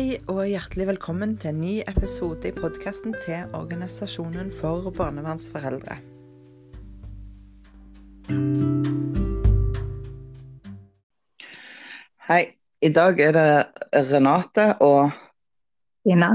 Hei 0.00 0.14
og 0.32 0.46
hjertelig 0.48 0.86
velkommen 0.88 1.34
til 1.36 1.50
en 1.50 1.58
ny 1.60 1.72
episode 1.90 2.48
i 2.48 2.54
podkasten 2.56 3.12
til 3.20 3.50
Organisasjonen 3.52 4.48
for 4.56 4.88
barnevernsforeldre. 4.96 5.98
Hei. 12.30 12.40
I 12.80 12.92
dag 12.96 13.20
er 13.26 13.36
det 13.36 14.08
Renate 14.08 14.66
og 14.80 15.12
Ina. 16.08 16.32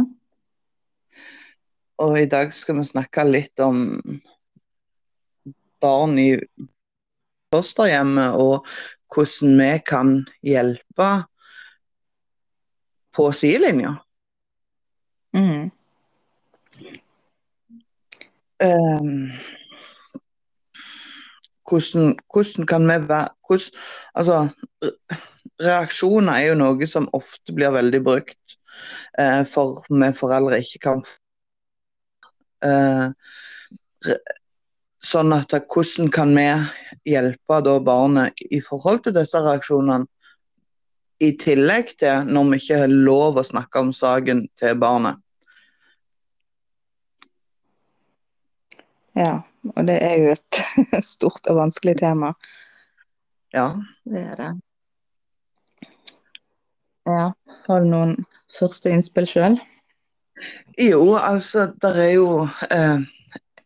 Og 2.06 2.20
i 2.22 2.30
dag 2.30 2.54
skal 2.54 2.84
vi 2.84 2.90
snakke 2.94 3.26
litt 3.26 3.66
om 3.66 3.88
barn 5.82 6.20
i 6.22 6.36
fosterhjemmet 7.50 8.38
og 8.46 8.70
hvordan 9.10 9.58
vi 9.58 9.72
kan 9.90 10.20
hjelpe 10.54 11.16
på 13.16 13.30
sidelinja. 13.36 13.96
Mm. 15.36 15.72
Um, 18.64 19.32
hvordan, 21.70 22.16
hvordan 22.34 22.68
kan 22.68 22.88
vi 22.88 23.00
være 23.10 23.30
hvordan, 23.48 23.72
Altså, 24.16 24.50
reaksjoner 25.62 26.34
er 26.34 26.48
jo 26.50 26.60
noe 26.60 26.88
som 26.88 27.10
ofte 27.14 27.56
blir 27.56 27.74
veldig 27.76 28.02
brukt 28.04 28.56
eh, 29.20 29.44
for 29.48 29.84
vi 29.90 30.12
foreldre 30.16 30.62
ikke 30.64 30.82
kan 30.88 31.04
eh, 32.64 33.08
Sånn 35.06 35.34
at 35.36 35.54
hvordan 35.70 36.10
kan 36.14 36.32
vi 36.34 36.48
hjelpe 37.12 37.60
da 37.66 37.76
barnet 37.84 38.42
i 38.50 38.60
forhold 38.64 39.04
til 39.06 39.14
disse 39.14 39.38
reaksjonene? 39.38 40.08
I 41.24 41.32
tillegg 41.40 41.94
til 42.00 42.28
når 42.28 42.50
vi 42.50 42.60
ikke 42.60 42.82
har 42.84 42.92
lov 42.92 43.40
å 43.40 43.46
snakke 43.48 43.84
om 43.86 43.94
saken 43.96 44.46
til 44.60 44.76
barnet. 44.80 45.22
Ja, 49.16 49.46
og 49.72 49.88
det 49.88 49.96
er 50.04 50.16
jo 50.20 50.34
et 50.36 50.62
stort 51.14 51.48
og 51.48 51.62
vanskelig 51.62 51.96
tema. 52.02 52.34
Ja. 53.56 53.70
Det 54.04 54.26
er 54.34 54.36
det. 54.42 54.52
Ja, 57.06 57.32
har 57.68 57.84
du 57.84 57.88
noen 57.88 58.16
første 58.52 58.92
innspill 58.92 59.28
sjøl? 59.30 59.60
Jo, 60.82 61.16
altså, 61.16 61.70
der 61.82 62.00
er 62.02 62.12
jo 62.18 62.30
eh, 62.68 63.06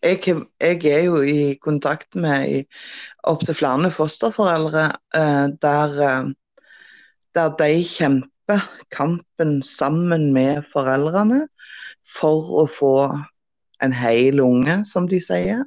jeg, 0.04 0.20
jeg, 0.62 0.86
er 0.86 1.06
jo 1.08 1.22
i 1.24 1.56
kontakt 1.62 2.16
med 2.16 2.68
opptil 3.28 3.58
flere 3.58 3.92
fosterforeldre 3.92 4.86
eh, 5.16 5.48
der, 5.64 5.98
eh, 6.06 6.30
der 7.38 7.52
de 7.60 7.84
kjemper 7.86 8.64
kampen 8.96 9.60
sammen 9.64 10.32
med 10.34 10.64
foreldrene 10.74 11.46
for 12.10 12.64
å 12.64 12.66
få 12.70 12.96
en 13.84 13.94
hel 13.96 14.42
unge, 14.44 14.82
som 14.86 15.08
de 15.08 15.22
sier. 15.24 15.64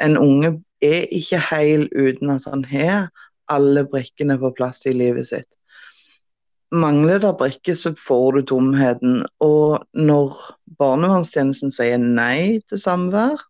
En 0.00 0.16
unge 0.20 0.54
er 0.82 1.08
ikke 1.12 1.42
hel 1.50 1.88
uten 1.92 2.32
at 2.32 2.46
han 2.48 2.64
har 2.70 3.10
alle 3.52 3.84
brikkene 3.84 4.38
på 4.40 4.54
plass 4.56 4.86
i 4.88 4.94
livet 4.96 5.28
sitt 5.28 5.50
mangler 6.72 7.20
det 7.20 7.32
brikker, 7.38 7.76
så 7.76 7.92
får 7.98 8.32
du 8.32 8.42
tomheten. 8.48 9.20
Og 9.44 9.84
når 9.92 10.36
barnevernstjenesten 10.80 11.72
sier 11.72 12.00
nei 12.00 12.62
til 12.68 12.80
samvær 12.80 13.40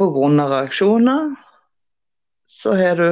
pga. 0.00 0.46
reaksjoner, 0.54 1.34
så 2.48 2.74
har 2.78 2.96
du 2.96 3.08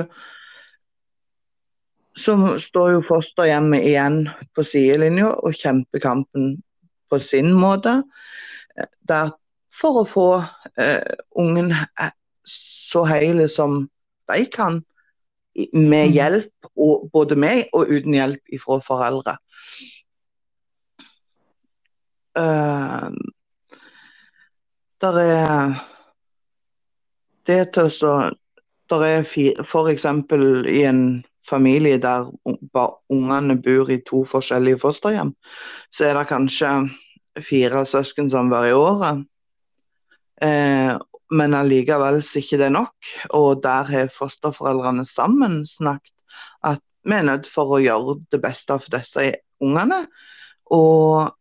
så 2.19 2.35
står 2.61 2.97
jo 2.97 3.05
fosterhjemmet 3.07 3.87
igjen 3.87 4.23
på 4.57 4.65
sidelinja 4.67 5.31
og 5.39 5.57
kjemper 5.57 6.03
kampen 6.03 6.57
på 7.11 7.21
sin 7.23 7.53
måte. 7.57 8.01
Der 9.09 9.31
for 9.79 10.03
å 10.03 10.09
få 10.09 10.29
eh, 10.81 11.15
ungen 11.39 11.73
så 12.49 13.05
hele 13.09 13.49
som 13.51 13.85
de 14.31 14.45
kan 14.53 14.81
med 15.73 16.09
mm. 16.09 16.13
hjelp, 16.15 16.71
og, 16.77 17.09
både 17.13 17.37
med 17.39 17.71
og 17.75 17.91
uten 17.91 18.15
hjelp 18.15 18.59
fra 18.63 18.79
foreldre. 18.85 19.37
Uh, 22.39 23.11
der 25.03 25.19
er 25.23 25.73
det 27.49 27.63
til 27.75 27.91
så 27.91 28.13
Der 28.89 29.03
er 29.05 29.25
f.eks. 29.27 30.05
i 30.73 30.83
en 30.89 31.03
familie 31.49 31.99
der 32.03 32.29
ungene 33.11 33.57
bor 33.65 33.91
i 33.91 34.01
to 34.07 34.25
forskjellige 34.29 34.81
fosterhjem, 34.85 35.35
så 35.91 36.09
er 36.09 36.19
det 36.19 36.29
kanskje 36.31 36.73
fire 37.45 37.85
søsken 37.87 38.31
som 38.31 38.51
var 38.51 38.69
i 38.69 38.75
året. 38.77 39.25
Eh, 40.43 40.95
men 41.31 41.55
allikevel 41.55 42.23
så 42.25 42.41
ikke 42.41 42.61
det 42.63 42.71
nok. 42.73 43.11
Og 43.37 43.63
der 43.63 43.89
har 43.91 44.13
fosterforeldrene 44.15 45.05
sammen 45.05 45.61
snakket 45.67 46.15
at 46.65 46.83
vi 47.05 47.17
er 47.17 47.27
nødt 47.29 47.49
for 47.51 47.77
å 47.77 47.83
gjøre 47.83 48.19
det 48.33 48.41
beste 48.43 48.77
for 48.79 48.93
disse 48.95 49.33
ungene. 49.65 50.03
Og 50.75 51.35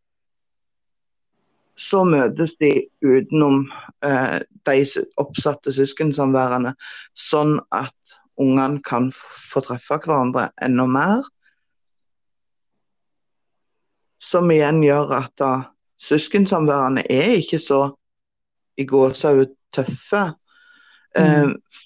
så 1.78 2.02
møtes 2.08 2.56
de 2.62 2.72
utenom 3.06 3.68
eh, 4.06 4.40
de 4.66 4.78
oppsatte 5.22 5.74
søskensamværene, 5.76 6.74
sånn 7.14 7.60
at 7.76 8.18
ungene 8.42 8.82
kan 8.86 9.12
få 9.52 9.64
treffe 9.66 10.00
hverandre 10.04 10.50
enda 10.62 10.86
mer. 10.90 11.26
Som 14.22 14.52
igjen 14.52 14.82
gjør 14.84 15.14
at 15.20 15.34
da, 15.40 15.52
søskensamværene 16.02 17.06
er 17.10 17.38
ikke 17.40 17.60
så 17.62 17.82
i 18.78 18.86
gåsehud 18.86 19.54
tøffe. 19.74 20.24
Mm. 21.18 21.24
Eh, 21.24 21.84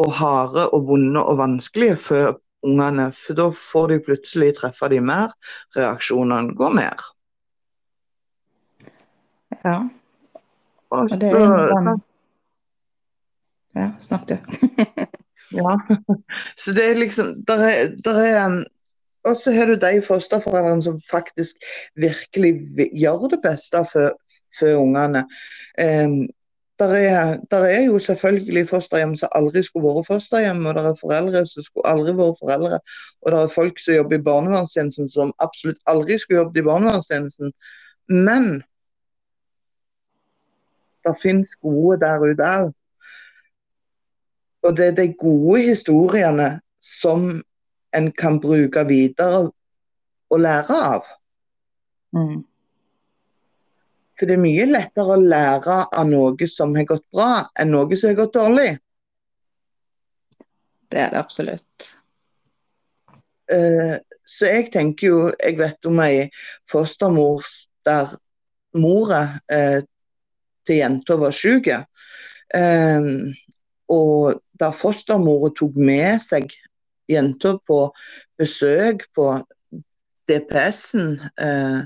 og 0.00 0.12
harde 0.16 0.68
og 0.72 0.86
vonde 0.88 1.20
og 1.20 1.38
vanskelige 1.40 1.96
for 2.00 2.38
ungene. 2.64 3.10
For 3.12 3.36
da 3.36 3.50
får 3.52 3.88
de 3.92 3.98
plutselig 4.06 4.54
treffe 4.56 4.88
de 4.92 5.00
mer. 5.04 5.32
Reaksjonene 5.76 6.54
går 6.56 6.76
ned. 6.80 7.08
Ja. 9.64 9.80
Og, 10.90 11.10
så. 11.20 12.00
Ja, 13.74 13.92
snakk 13.98 14.28
du. 14.28 14.36
ja. 15.60 15.78
Så 16.56 16.72
det 16.72 16.84
er 16.90 16.98
liksom 16.98 17.34
der 17.46 17.64
er, 17.66 17.94
der 18.04 18.20
er 18.24 18.46
um, 18.46 18.64
Og 19.28 19.36
så 19.36 19.52
har 19.52 19.66
du 19.66 19.74
de 19.76 20.02
fosterforeldrene 20.02 20.82
som 20.82 21.00
faktisk 21.10 21.54
virkelig 21.94 22.54
gjør 22.96 23.28
det 23.28 23.40
beste 23.42 23.84
for, 23.92 24.14
for 24.58 24.80
ungene. 24.80 25.26
Um, 25.76 26.28
der 26.80 26.94
er, 26.96 27.36
der 27.50 27.58
er, 27.58 27.84
jo 27.84 27.98
selvfølgelig 27.98 28.68
fosterhjem 28.68 29.16
som 29.16 29.28
aldri 29.32 29.62
skulle 29.62 29.88
vært 29.88 30.06
fosterhjem, 30.06 30.66
og 30.66 30.74
det 30.74 30.84
er 30.88 30.96
foreldre 31.00 31.42
som 31.46 31.62
skulle 31.62 31.92
aldri 31.92 32.14
vært 32.16 32.40
foreldre. 32.40 32.78
Og 33.22 33.32
det 33.32 33.40
er 33.40 33.52
folk 33.54 33.78
som 33.78 33.94
jobber 33.94 34.16
i 34.16 34.22
barnevernstjenesten 34.30 35.08
som 35.12 35.34
absolutt 35.44 35.82
aldri 35.86 36.16
skulle 36.18 36.40
jobbet 36.40 36.62
i 36.62 36.64
barnevernstjenesten. 36.70 37.52
Men 38.08 38.62
det 41.04 41.16
finnes 41.22 41.52
gode 41.60 42.00
der 42.00 42.24
ute 42.24 42.48
òg. 42.48 42.72
Og 44.66 44.76
det 44.76 44.90
er 44.90 44.98
de 44.98 45.08
gode 45.18 45.62
historiene 45.70 46.50
som 46.84 47.30
en 47.96 48.12
kan 48.12 48.38
bruke 48.40 48.84
videre 48.88 49.48
og 50.30 50.40
lære 50.40 50.76
av. 50.94 51.08
Mm. 52.16 52.42
For 54.18 54.28
det 54.28 54.36
er 54.36 54.42
mye 54.42 54.68
lettere 54.68 55.16
å 55.16 55.22
lære 55.22 55.78
av 55.96 56.08
noe 56.10 56.48
som 56.50 56.74
har 56.76 56.86
gått 56.90 57.06
bra, 57.14 57.46
enn 57.58 57.72
noe 57.72 57.96
som 57.96 58.12
har 58.12 58.18
gått 58.18 58.36
dårlig. 58.36 58.70
Det 60.90 61.00
er 61.00 61.14
det 61.14 61.22
absolutt. 61.22 61.90
Uh, 63.50 63.96
så 64.22 64.46
jeg 64.46 64.68
tenker 64.70 65.08
jo 65.08 65.22
Jeg 65.42 65.56
vet 65.58 65.86
om 65.90 65.98
ei 66.04 66.28
fostermor 66.70 67.42
der 67.88 68.12
mora 68.78 69.24
uh, 69.50 69.80
til 70.66 70.78
jenta 70.82 71.16
var 71.18 71.34
syk. 71.34 71.72
Uh, 72.54 73.32
og 73.90 74.40
da 74.60 74.70
fostermora 74.74 75.50
tok 75.56 75.76
med 75.76 76.20
seg 76.22 76.52
jenta 77.10 77.56
på 77.66 77.82
besøk 78.38 79.08
på 79.16 79.32
DPS-en. 80.30 81.18
eh, 81.42 81.80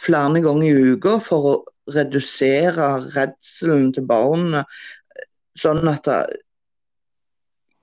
flere 0.00 0.40
ganger 0.40 0.66
i 0.66 0.94
uka 0.94 1.18
for 1.20 1.48
å 1.50 1.54
redusere 1.92 2.86
redselen 3.14 3.90
til 3.92 4.06
barnet, 4.08 4.64
sånn 5.58 5.88
at 5.90 6.08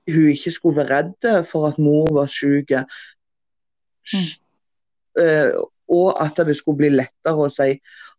hun 0.07 0.29
ikke 0.31 0.53
skulle 0.55 0.81
være 0.81 0.95
redd 0.95 1.45
for 1.49 1.67
at 1.69 1.79
mor 1.81 2.09
var 2.15 2.29
syk. 2.31 2.73
Mm. 4.13 4.29
Eh, 5.21 5.51
og 5.87 6.09
at 6.23 6.39
det 6.47 6.55
skulle 6.57 6.81
bli 6.81 6.91
lettere 6.95 7.47
å 7.47 7.51
si 7.51 7.75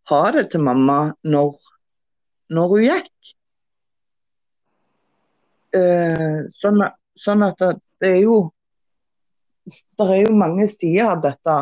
ha 0.09 0.23
det 0.33 0.49
til 0.53 0.65
mamma 0.65 1.01
når, 1.29 1.57
når 2.55 2.73
hun 2.75 2.87
gikk 2.87 3.35
sånn, 6.53 6.83
sånn, 7.19 7.45
at 7.47 7.63
sånn 7.63 7.85
det 7.99 8.13
er 8.15 8.23
jo 8.23 8.39
Det 9.69 10.07
er 10.07 10.21
jo 10.23 10.35
mange 10.39 10.65
sider 10.71 11.11
av 11.13 11.19
dette. 11.21 11.55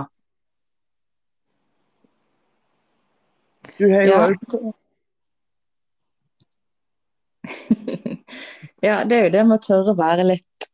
Du 3.81 3.87
har 3.91 4.05
jo 4.07 4.13
ja. 4.13 4.73
ja, 8.87 9.05
det 9.05 9.17
er 9.17 9.25
jo 9.27 9.33
det 9.35 9.43
med 9.49 9.57
å 9.57 9.65
tørre 9.65 9.93
å 9.95 9.99
være 9.99 10.27
litt, 10.29 10.69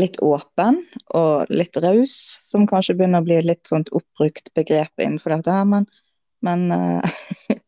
litt 0.00 0.18
åpen 0.24 0.80
og 1.14 1.52
litt 1.52 1.78
raus, 1.84 2.14
som 2.48 2.66
kanskje 2.70 2.96
begynner 2.98 3.22
å 3.22 3.28
bli 3.28 3.38
et 3.38 3.48
litt 3.48 3.70
sånt 3.70 3.92
oppbrukt 3.94 4.50
begrep 4.56 4.92
innenfor 4.98 5.36
dette 5.36 5.54
her, 5.54 5.68
men, 5.68 5.86
men 6.46 6.66
eh, 6.74 7.16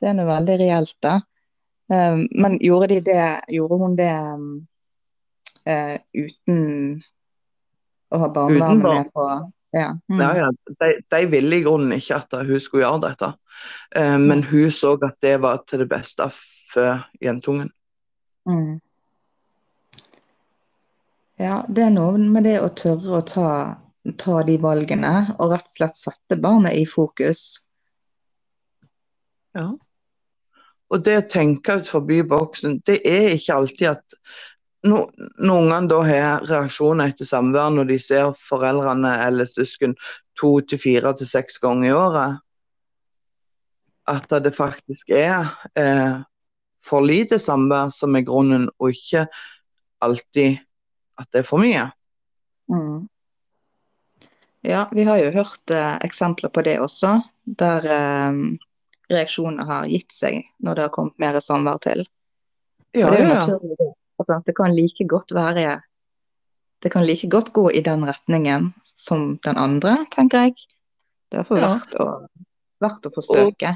det 0.00 0.10
er 0.10 0.16
noe 0.18 0.30
veldig 0.30 0.58
reelt, 0.62 0.96
da. 1.04 1.18
Eh, 1.92 2.16
men 2.30 2.58
gjorde, 2.60 2.86
de 2.86 3.00
det, 3.00 3.26
gjorde 3.48 3.78
hun 3.82 3.96
det 3.98 4.12
uh, 5.66 5.96
uten 6.12 6.62
å 8.10 8.22
ha 8.22 8.30
barnevernet 8.30 8.82
barn. 8.82 8.96
med 8.96 9.12
på 9.14 9.26
ja. 9.76 9.90
mm. 10.08 10.20
Ja, 10.20 10.30
ja. 10.38 10.50
De, 10.80 10.90
de 11.12 11.22
ville 11.30 11.56
i 11.58 11.62
grunnen 11.66 11.94
ikke 11.98 12.20
at 12.22 12.36
hun 12.46 12.60
skulle 12.62 12.86
gjøre 12.86 13.02
dette, 13.08 13.32
uh, 13.98 14.18
men 14.22 14.44
hun 14.50 14.70
så 14.74 14.96
at 14.98 15.18
det 15.22 15.36
var 15.44 15.62
til 15.66 15.84
det 15.84 15.88
beste 15.90 16.28
for 16.72 17.06
jentungen. 17.22 17.70
Mm. 18.48 18.78
Ja, 21.36 21.60
det 21.68 21.82
er 21.84 21.90
noe 21.92 22.16
med 22.16 22.46
det 22.48 22.60
å 22.64 22.70
tørre 22.72 23.18
å 23.18 23.24
ta, 23.26 23.48
ta 24.16 24.36
de 24.48 24.56
valgene, 24.62 25.12
og 25.36 25.52
rett 25.52 25.66
og 25.66 25.74
slett 25.74 25.98
sette 26.00 26.38
barnet 26.40 26.78
i 26.78 26.86
fokus. 26.88 27.42
Ja. 29.56 29.74
Og 30.94 31.02
det 31.06 31.16
å 31.18 31.28
tenke 31.30 31.80
ut 31.80 31.88
forbi 31.90 32.20
boksen, 32.26 32.80
det 32.86 33.00
er 33.08 33.32
ikke 33.34 33.56
alltid 33.56 33.88
at 33.90 34.18
no, 34.86 35.06
når 35.38 35.62
ungene 35.64 35.90
da 35.90 35.98
har 36.06 36.46
reaksjoner 36.46 37.10
etter 37.10 37.28
samvær 37.28 37.72
når 37.74 37.90
de 37.90 37.98
ser 38.02 38.36
foreldrene 38.38 39.12
eller 39.26 39.50
søsken 39.50 39.96
to 40.38 40.58
til 40.68 40.80
fire 40.80 41.14
til 41.18 41.28
seks 41.28 41.58
ganger 41.62 41.88
i 41.88 41.96
året, 41.96 42.38
at 44.06 44.30
det 44.44 44.54
faktisk 44.54 45.10
er 45.10 45.48
eh, 45.74 46.22
for 46.86 47.02
lite 47.02 47.40
samvær 47.42 47.90
som 47.90 48.14
er 48.14 48.26
grunnen, 48.26 48.68
og 48.78 48.94
ikke 48.94 49.26
alltid 50.04 50.60
at 51.18 51.28
det 51.32 51.42
er 51.42 51.48
for 51.48 51.62
mye. 51.62 51.88
Mm. 52.70 53.08
Ja, 54.66 54.86
vi 54.92 55.06
har 55.06 55.18
jo 55.18 55.32
hørt 55.34 55.74
eh, 55.74 55.96
eksempler 56.06 56.52
på 56.54 56.62
det 56.66 56.78
også, 56.82 57.18
der 57.58 57.90
eh, 57.90 58.38
reaksjoner 59.12 59.64
har 59.68 59.86
gitt 59.90 60.12
seg 60.14 60.42
når 60.64 60.74
det 60.78 60.86
har 60.86 60.94
kommet 60.94 61.18
mer 61.22 61.38
samvær 61.40 61.80
til. 61.84 62.04
Ja, 62.96 63.10
det 63.12 63.22
ja. 63.26 63.42
Altså, 64.16 64.40
det 64.46 64.54
kan 64.56 64.72
like 64.72 65.04
godt 65.04 65.34
være 65.36 65.82
Det 66.82 66.90
kan 66.92 67.06
like 67.06 67.28
godt 67.28 67.52
gå 67.52 67.70
i 67.72 67.80
den 67.80 68.04
retningen 68.04 68.74
som 68.84 69.38
den 69.44 69.56
andre, 69.56 70.06
tenker 70.12 70.38
jeg. 70.46 70.54
Det 71.30 71.38
er 71.38 71.42
derfor 71.42 71.56
Ja. 71.58 71.68
verdt, 71.72 71.94
å, 72.00 72.06
verdt 72.80 73.06
å 73.06 73.12
forsøke. 73.14 73.70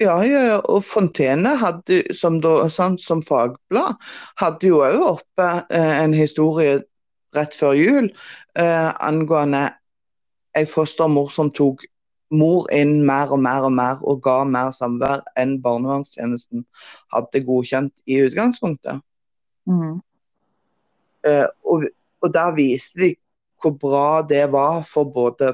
Ja, 0.00 0.16
ja, 0.24 0.40
ja. 0.48 0.58
Og 0.68 0.82
Fontene 0.84 1.54
hadde, 1.56 2.02
som, 2.14 2.40
da, 2.40 2.68
sant, 2.68 3.00
som 3.00 3.22
fagblad, 3.22 3.94
hadde 4.40 4.66
jo 4.66 4.82
òg 4.82 4.98
oppe 5.06 5.48
eh, 5.70 6.02
en 6.02 6.12
historie 6.16 6.80
rett 7.36 7.54
før 7.54 7.76
jul 7.78 8.10
eh, 8.58 8.90
angående 9.00 9.68
ei 10.58 10.66
fostermor 10.66 11.30
som 11.30 11.52
tok 11.54 11.84
mor 12.30 12.68
inn 12.74 13.00
mer 13.06 13.32
og 13.34 13.40
mer 13.42 13.66
og 13.66 13.72
mer 13.74 14.02
og 14.06 14.20
ga 14.24 14.42
mer 14.46 14.70
samvær 14.74 15.24
enn 15.40 15.56
barnevernstjenesten 15.62 16.64
hadde 17.14 17.42
godkjent 17.46 17.94
i 18.06 18.20
utgangspunktet. 18.26 19.02
Mm. 19.70 19.98
Eh, 21.26 21.48
og, 21.66 21.88
og 22.22 22.34
der 22.34 22.54
viste 22.56 23.02
de 23.02 23.10
hvor 23.60 23.74
bra 23.76 24.22
det 24.24 24.46
var 24.52 24.82
for 24.88 25.10
både 25.12 25.52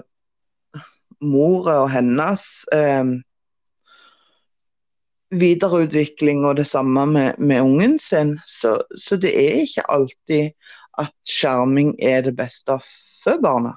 mora 1.24 1.80
og 1.82 1.90
hennes 1.90 2.44
eh, 2.74 3.16
videreutvikling 5.34 6.44
og 6.46 6.60
det 6.60 6.66
samme 6.70 7.06
med, 7.06 7.32
med 7.38 7.60
ungen 7.60 7.98
sin. 7.98 8.36
Så, 8.46 8.76
så 8.98 9.16
det 9.16 9.32
er 9.34 9.64
ikke 9.64 9.88
alltid 9.90 10.52
at 10.98 11.12
skjerming 11.28 11.96
er 12.02 12.22
det 12.28 12.36
beste 12.36 12.78
for 13.24 13.42
barna. 13.42 13.74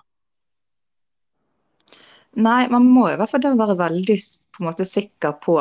Nei, 2.38 2.68
man 2.70 2.86
må 2.86 3.08
i 3.10 3.16
hvert 3.18 3.32
fall 3.32 3.58
være 3.58 3.78
veldig 3.80 4.18
på 4.54 4.62
en 4.62 4.70
måte, 4.70 4.86
sikker 4.86 5.40
på 5.42 5.58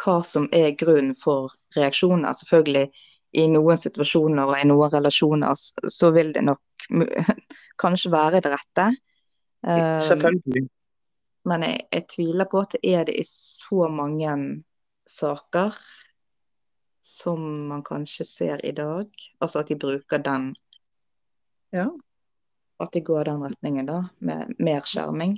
hva 0.00 0.16
som 0.26 0.48
er 0.56 0.72
grunnen 0.80 1.14
for 1.18 1.52
reaksjoner. 1.76 2.34
Selvfølgelig 2.34 2.88
i 3.38 3.46
noen 3.52 3.78
situasjoner 3.78 4.50
og 4.50 4.58
i 4.58 4.66
noen 4.66 4.90
relasjoner 4.90 5.54
så 5.54 6.10
vil 6.16 6.32
det 6.34 6.42
nok 6.48 6.88
kanskje 7.82 8.12
være 8.12 8.42
det 8.42 8.52
rette. 8.56 8.90
Eh, 9.66 10.00
Selvfølgelig. 10.08 10.66
Men 11.48 11.64
jeg, 11.64 11.86
jeg 11.92 12.06
tviler 12.16 12.48
på 12.50 12.64
at 12.64 12.74
det 12.76 12.94
er 12.96 13.06
det 13.08 13.16
i 13.20 13.24
så 13.26 13.86
mange 13.92 14.34
saker 15.08 15.76
som 17.06 17.40
man 17.70 17.82
kanskje 17.86 18.26
ser 18.28 18.64
i 18.66 18.74
dag. 18.76 19.08
Altså 19.40 19.62
at 19.62 19.70
de 19.70 19.78
bruker 19.80 20.22
den 20.24 20.54
Ja. 21.72 21.86
At 22.80 22.92
de 22.92 23.00
går 23.04 23.28
den 23.28 23.42
retningen, 23.44 23.86
da, 23.86 24.02
med 24.24 24.54
mer 24.58 24.86
skjerming. 24.88 25.34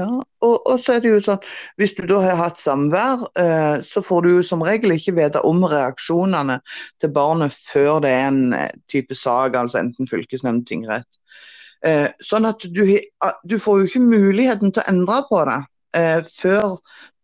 Ja, 0.00 0.08
og, 0.46 0.54
og 0.64 0.76
så 0.80 0.94
er 0.96 1.02
det 1.04 1.10
jo 1.10 1.20
sånn, 1.24 1.42
Hvis 1.80 1.92
du 1.98 2.04
da 2.08 2.20
har 2.24 2.38
hatt 2.38 2.60
samvær, 2.62 3.26
eh, 3.40 3.80
så 3.84 4.02
får 4.04 4.24
du 4.24 4.30
jo 4.36 4.44
som 4.46 4.62
regel 4.64 4.94
ikke 4.94 5.16
vite 5.18 5.42
om 5.46 5.64
reaksjonene 5.68 6.60
til 7.02 7.12
barnet 7.16 7.52
før 7.52 8.00
det 8.04 8.12
er 8.16 8.28
en 8.30 8.54
eh, 8.56 8.70
type 8.92 9.16
sak, 9.18 9.58
altså 9.58 9.82
enten 9.82 10.08
fylkesnemnd, 10.10 10.64
tingrett. 10.68 11.20
Eh, 11.86 12.08
sånn 12.24 12.48
at 12.48 12.64
du, 12.76 12.84
du 13.48 13.56
får 13.60 13.80
jo 13.80 13.88
ikke 13.88 14.04
muligheten 14.04 14.72
til 14.72 14.82
å 14.82 14.90
endre 14.92 15.20
på 15.30 15.42
det 15.48 15.60
eh, 15.96 16.20
før 16.28 16.76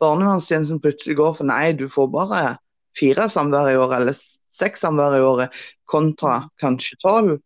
barnevernstjenesten 0.02 0.80
plutselig 0.84 1.18
går 1.20 1.36
for 1.38 1.48
nei, 1.48 1.72
du 1.76 1.86
får 1.92 2.08
bare 2.12 2.42
fire 2.96 3.28
samvær 3.32 3.72
i 3.72 3.76
året, 3.76 4.00
eller 4.00 4.16
seks 4.56 4.84
samvær 4.84 5.18
i 5.18 5.24
året, 5.24 5.60
kontra 5.88 6.40
kanskje 6.60 6.96
tolv. 7.04 7.36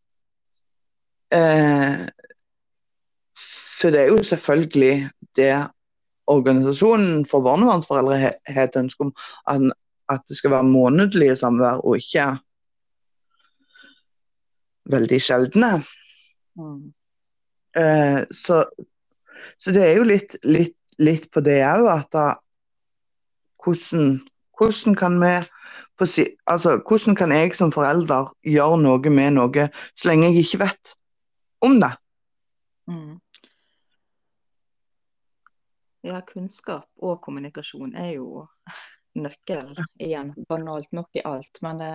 Eh, 1.34 2.06
for 3.80 3.94
det 3.94 4.04
er 4.04 4.12
jo 4.12 4.22
selvfølgelig 4.22 4.94
det 5.38 5.54
organisasjonen 6.30 7.24
for 7.28 7.42
barnevernsforeldre 7.44 8.18
har 8.20 8.62
et 8.68 8.78
ønske 8.78 9.08
om, 9.08 9.12
at, 9.50 9.66
at 10.12 10.22
det 10.28 10.38
skal 10.38 10.54
være 10.54 10.68
månedlige 10.70 11.36
samvær, 11.36 11.82
og 11.84 11.98
ikke 11.98 12.28
veldig 14.90 15.20
sjeldne. 15.22 15.72
Mm. 16.58 16.92
Eh, 17.78 18.20
så, 18.34 18.64
så 19.58 19.74
det 19.74 19.86
er 19.86 19.96
jo 19.98 20.06
litt, 20.08 20.36
litt, 20.44 20.76
litt 20.98 21.30
på 21.34 21.42
det 21.46 21.60
òg, 21.66 21.86
at 21.92 22.10
da, 22.14 22.26
hvordan, 23.64 24.18
hvordan 24.58 24.98
kan 24.98 25.18
vi 25.22 25.34
altså, 26.46 26.80
hvordan 26.88 27.16
kan 27.16 27.32
jeg 27.32 27.54
som 27.54 27.72
forelder 27.72 28.30
gjøre 28.46 28.78
noe 28.80 29.12
med 29.12 29.36
noe 29.36 29.66
så 29.94 30.08
lenge 30.08 30.30
jeg 30.30 30.46
ikke 30.46 30.62
vet 30.64 30.94
om 31.64 31.76
det? 31.82 31.92
Mm. 32.88 33.19
Ja, 36.10 36.20
kunnskap 36.26 36.88
og 36.98 37.20
kommunikasjon 37.22 37.92
er 37.94 38.16
jo 38.16 38.46
nøkkel. 39.14 39.76
Igjen, 40.02 40.32
banalt 40.48 40.90
nok 40.96 41.14
i 41.14 41.22
alt. 41.26 41.60
Men 41.62 41.78
det, 41.82 41.92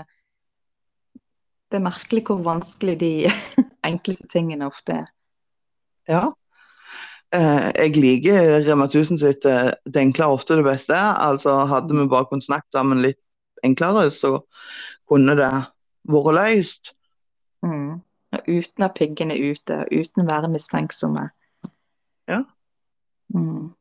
det 1.71 1.79
er 1.81 1.83
merkelig 1.83 2.23
hvor 2.29 2.39
vanskelig 2.45 2.95
de 3.01 3.11
enkleste 3.89 4.29
tingene 4.31 4.69
ofte 4.71 5.01
er. 5.01 5.11
Ja. 6.07 6.23
Eh, 7.35 7.69
jeg 7.75 7.95
liker 7.97 8.59
Rema 8.63 8.87
1000 8.87 9.19
sitt 9.19 9.45
eh, 9.49 9.71
'det 9.83 10.01
enkle 10.01 10.29
er 10.29 10.39
ofte 10.39 10.55
det 10.55 10.65
beste'. 10.67 10.95
Altså 10.95 11.65
Hadde 11.65 11.97
vi 11.97 12.07
bare 12.07 12.29
kunnet 12.29 12.47
snakke 12.47 12.69
sammen 12.71 13.01
litt 13.03 13.19
enklere, 13.63 14.11
så 14.11 14.37
kunne 15.09 15.35
det 15.35 15.51
vært 16.07 16.35
løst. 16.39 16.93
Mm. 17.65 18.01
Uten 18.47 18.83
at 18.83 18.95
piggene 18.95 19.35
er 19.35 19.51
ute, 19.51 19.85
uten 19.91 20.23
å 20.23 20.29
være 20.29 20.51
mistenksomme. 20.53 21.29
Ja. 22.29 22.43
Mm. 23.33 23.73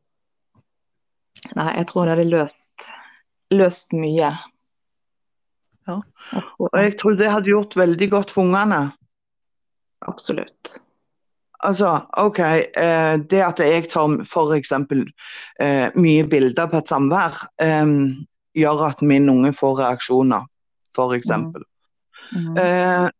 Nei, 1.54 1.70
jeg 1.76 1.86
tror 1.90 2.06
det 2.06 2.16
hadde 2.16 2.30
løst, 2.30 2.88
løst 3.54 3.94
mye. 3.96 4.32
Ja. 5.88 5.98
Og 6.62 6.78
jeg 6.80 6.94
tror 7.00 7.18
det 7.18 7.30
hadde 7.30 7.52
gjort 7.52 7.76
veldig 7.76 8.08
godt 8.12 8.32
for 8.34 8.46
ungene. 8.46 8.86
Absolutt. 10.08 10.78
Altså, 11.64 11.94
OK, 12.20 12.38
eh, 12.40 13.16
det 13.30 13.40
at 13.40 13.60
jeg 13.64 13.88
tar 13.92 14.18
f.eks. 14.24 14.72
Eh, 14.72 15.86
mye 15.96 16.24
bilder 16.28 16.68
på 16.68 16.80
et 16.80 16.92
samvær, 16.92 17.44
eh, 17.60 17.92
gjør 18.54 18.86
at 18.88 19.04
min 19.04 19.28
unge 19.32 19.52
får 19.56 19.78
reaksjoner, 19.80 20.48
f.eks. 20.96 21.30
Mm. 21.30 21.52
Mm. 22.34 23.10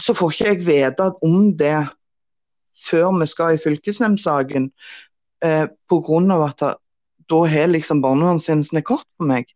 så 0.00 0.14
får 0.16 0.30
ikke 0.32 0.46
jeg 0.46 0.60
vite 0.64 1.06
om 1.26 1.50
det 1.58 1.76
før 2.86 3.10
vi 3.20 3.26
skal 3.28 3.56
i 3.56 3.60
fylkesnemndsaken, 3.60 4.70
eh, 5.44 5.66
pga. 5.88 6.38
at 6.46 6.62
da- 7.28 7.48
har 7.48 7.66
liksom 7.68 8.02
barnevernstjenesten 8.02 8.78
et 8.78 8.84
kort 8.84 9.06
på 9.18 9.26
meg. 9.26 9.46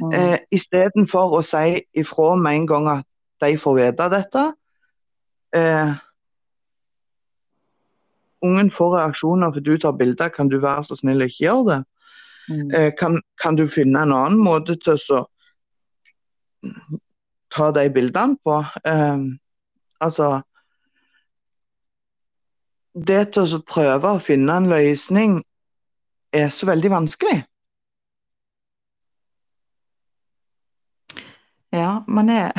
Mm. 0.00 0.12
Eh, 0.12 0.38
Istedenfor 0.52 1.36
å 1.38 1.42
si 1.44 1.82
ifra 1.96 2.34
med 2.36 2.54
en 2.60 2.66
gang 2.66 2.88
at 2.88 3.06
de 3.40 3.56
får 3.56 3.76
vite 3.78 4.08
dette. 4.12 4.44
Eh, 5.56 5.94
ungen 8.44 8.70
får 8.70 8.96
reaksjoner 8.98 9.52
for 9.52 9.60
du 9.60 9.78
tar 9.78 9.92
bilder, 9.96 10.28
kan 10.28 10.48
du 10.48 10.58
være 10.60 10.84
så 10.84 10.96
snill 10.98 11.24
å 11.24 11.28
ikke 11.30 11.46
gjøre 11.46 11.68
det? 11.70 11.80
Mm. 12.48 12.74
Eh, 12.74 12.90
kan, 12.98 13.20
kan 13.42 13.56
du 13.56 13.66
finne 13.68 14.02
en 14.02 14.12
annen 14.12 14.38
måte 14.38 14.76
til 14.84 15.00
å 15.16 15.24
ta 17.50 17.70
de 17.72 17.88
bildene 17.90 18.36
på? 18.44 18.60
Eh, 18.84 19.24
altså 20.00 20.42
Det 22.96 23.32
til 23.36 23.56
å 23.58 23.64
prøve 23.68 24.14
å 24.16 24.22
finne 24.24 24.54
en 24.56 24.70
løsning 24.70 25.42
er 26.36 26.48
så 26.52 26.68
veldig 26.68 26.90
vanskelig. 26.92 27.38
Ja, 31.70 32.04
man 32.06 32.30
er 32.30 32.52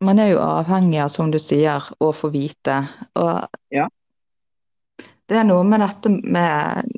Man 0.00 0.18
er 0.20 0.28
jo 0.34 0.40
avhengig 0.44 0.98
av, 1.00 1.08
som 1.08 1.30
du 1.32 1.38
sier, 1.40 1.82
å 2.04 2.10
få 2.12 2.28
vite. 2.34 2.74
Og 3.16 3.48
Ja. 3.72 3.86
det 5.28 5.38
er 5.40 5.44
noe 5.48 5.64
med 5.64 5.80
dette 5.80 6.10
med 6.12 6.92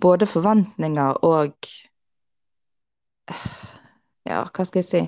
både 0.00 0.26
forventninger 0.26 1.20
og 1.24 1.54
Ja, 4.24 4.40
hva 4.48 4.64
skal 4.64 4.80
jeg 4.80 4.88
si? 4.88 5.02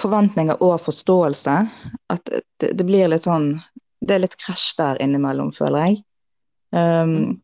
Forventninger 0.00 0.62
og 0.64 0.80
forståelse. 0.80 1.56
At 2.08 2.24
det, 2.32 2.72
det 2.72 2.86
blir 2.88 3.08
litt 3.12 3.28
sånn 3.28 3.50
Det 4.00 4.14
er 4.14 4.22
litt 4.24 4.36
krasj 4.40 4.76
der 4.78 5.00
innimellom, 5.04 5.50
føler 5.52 5.88
jeg. 5.88 6.02
Um, 6.70 7.40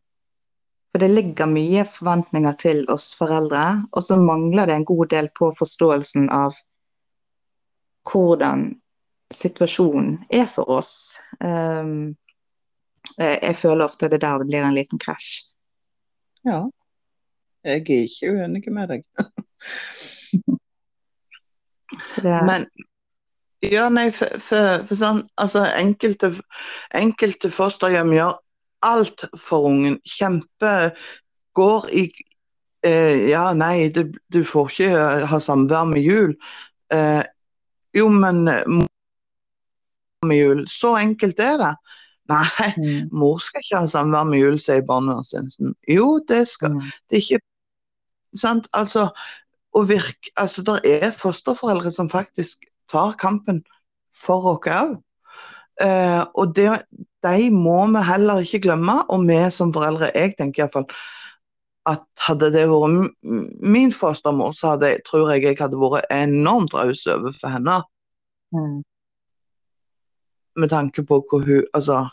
for 0.91 1.03
det 1.03 1.11
ligger 1.11 1.49
mye 1.51 1.83
forventninger 1.89 2.53
til 2.61 2.85
oss 2.93 3.09
foreldre, 3.17 3.83
og 3.91 4.03
så 4.03 4.15
mangler 4.15 4.69
det 4.69 4.77
en 4.79 4.87
god 4.87 5.09
del 5.11 5.27
på 5.35 5.49
forståelsen 5.57 6.29
av 6.31 6.55
hvordan 8.05 8.69
situasjonen 9.33 10.21
er 10.29 10.45
for 10.47 10.69
oss. 10.77 10.93
Um, 11.41 12.15
jeg 13.17 13.55
føler 13.59 13.85
ofte 13.85 14.07
det 14.09 14.21
er 14.21 14.25
der 14.27 14.43
det 14.43 14.49
blir 14.49 14.63
en 14.63 14.77
liten 14.77 15.01
krasj. 15.01 15.43
Ja. 16.45 16.63
Jeg 17.65 17.81
er 17.81 18.03
ikke 18.05 18.31
uenig 18.31 18.63
med 18.71 18.93
deg. 18.93 19.05
Det, 22.15 22.39
Men 22.47 22.65
ja, 23.61 23.89
nei, 23.89 24.09
for, 24.11 24.39
for, 24.41 24.81
for 24.87 24.99
sånn, 24.99 25.21
altså 25.39 25.63
enkelte, 25.77 26.31
enkelte 26.97 27.51
fosterhjem 27.53 28.11
gjør 28.15 28.35
alt 28.85 29.25
for 29.39 29.69
ungen. 29.71 29.99
Kjempe 30.05 30.93
Går 31.55 31.85
i 31.95 32.09
eh, 32.85 33.29
Ja, 33.29 33.53
nei, 33.55 33.89
du, 33.95 34.09
du 34.33 34.41
får 34.43 34.73
ikke 34.73 35.05
ha 35.31 35.39
samvær 35.39 35.87
med 35.87 36.03
jul. 36.03 36.35
Eh, 36.93 37.23
jo, 37.95 38.09
men 38.11 38.43
med 40.27 40.37
jul. 40.37 40.65
Så 40.69 40.95
enkelt 40.99 41.39
er 41.39 41.57
det. 41.61 41.71
Nei, 42.29 42.69
mm, 42.77 43.09
mor 43.13 43.39
skal 43.43 43.63
ikke 43.63 43.81
ha 43.83 43.89
samvær 43.89 44.27
med 44.27 44.41
jul, 44.41 44.59
sier 44.61 44.85
barnevernstjenesten. 44.87 45.75
Jo, 45.91 46.19
det 46.27 46.45
skal 46.49 46.75
mm, 46.75 46.93
Det 47.09 47.19
er 47.19 47.23
ikke 47.23 47.41
sant? 48.41 48.69
Altså, 48.73 49.07
å 49.75 49.83
virke, 49.85 50.31
altså, 50.35 50.63
det 50.65 50.95
er 51.05 51.15
fosterforeldre 51.15 51.91
som 51.93 52.09
faktisk 52.09 52.65
tar 52.91 53.15
kampen 53.21 53.63
for 54.15 54.55
oss 54.55 54.71
òg. 54.71 54.97
Eh, 55.83 56.23
og 56.33 56.55
det, 56.55 56.69
de 57.25 57.49
må 57.51 57.81
vi 57.93 58.01
heller 58.05 58.41
ikke 58.45 58.63
glemme. 58.67 59.01
Og 59.11 59.27
vi 59.27 59.37
som 59.51 59.73
foreldre, 59.75 60.11
jeg 60.15 60.35
tenker 60.39 60.65
iallfall 60.65 60.87
at 61.85 62.01
hadde 62.25 62.49
det 62.53 62.65
vært 62.71 63.25
min 63.61 63.91
fostermor, 63.93 64.55
så 64.57 64.73
hadde, 64.73 64.95
tror 65.05 65.29
jeg 65.33 65.43
jeg 65.45 65.59
hadde 65.59 65.77
vært 65.77 66.09
enormt 66.13 66.73
raus 66.73 67.05
overfor 67.09 67.53
henne. 67.53 67.81
mm, 68.55 68.77
Med 70.55 70.71
tanke 70.71 71.03
på 71.03 71.19
hva 71.29 71.41
hun 71.43 71.65
Altså 71.73 72.05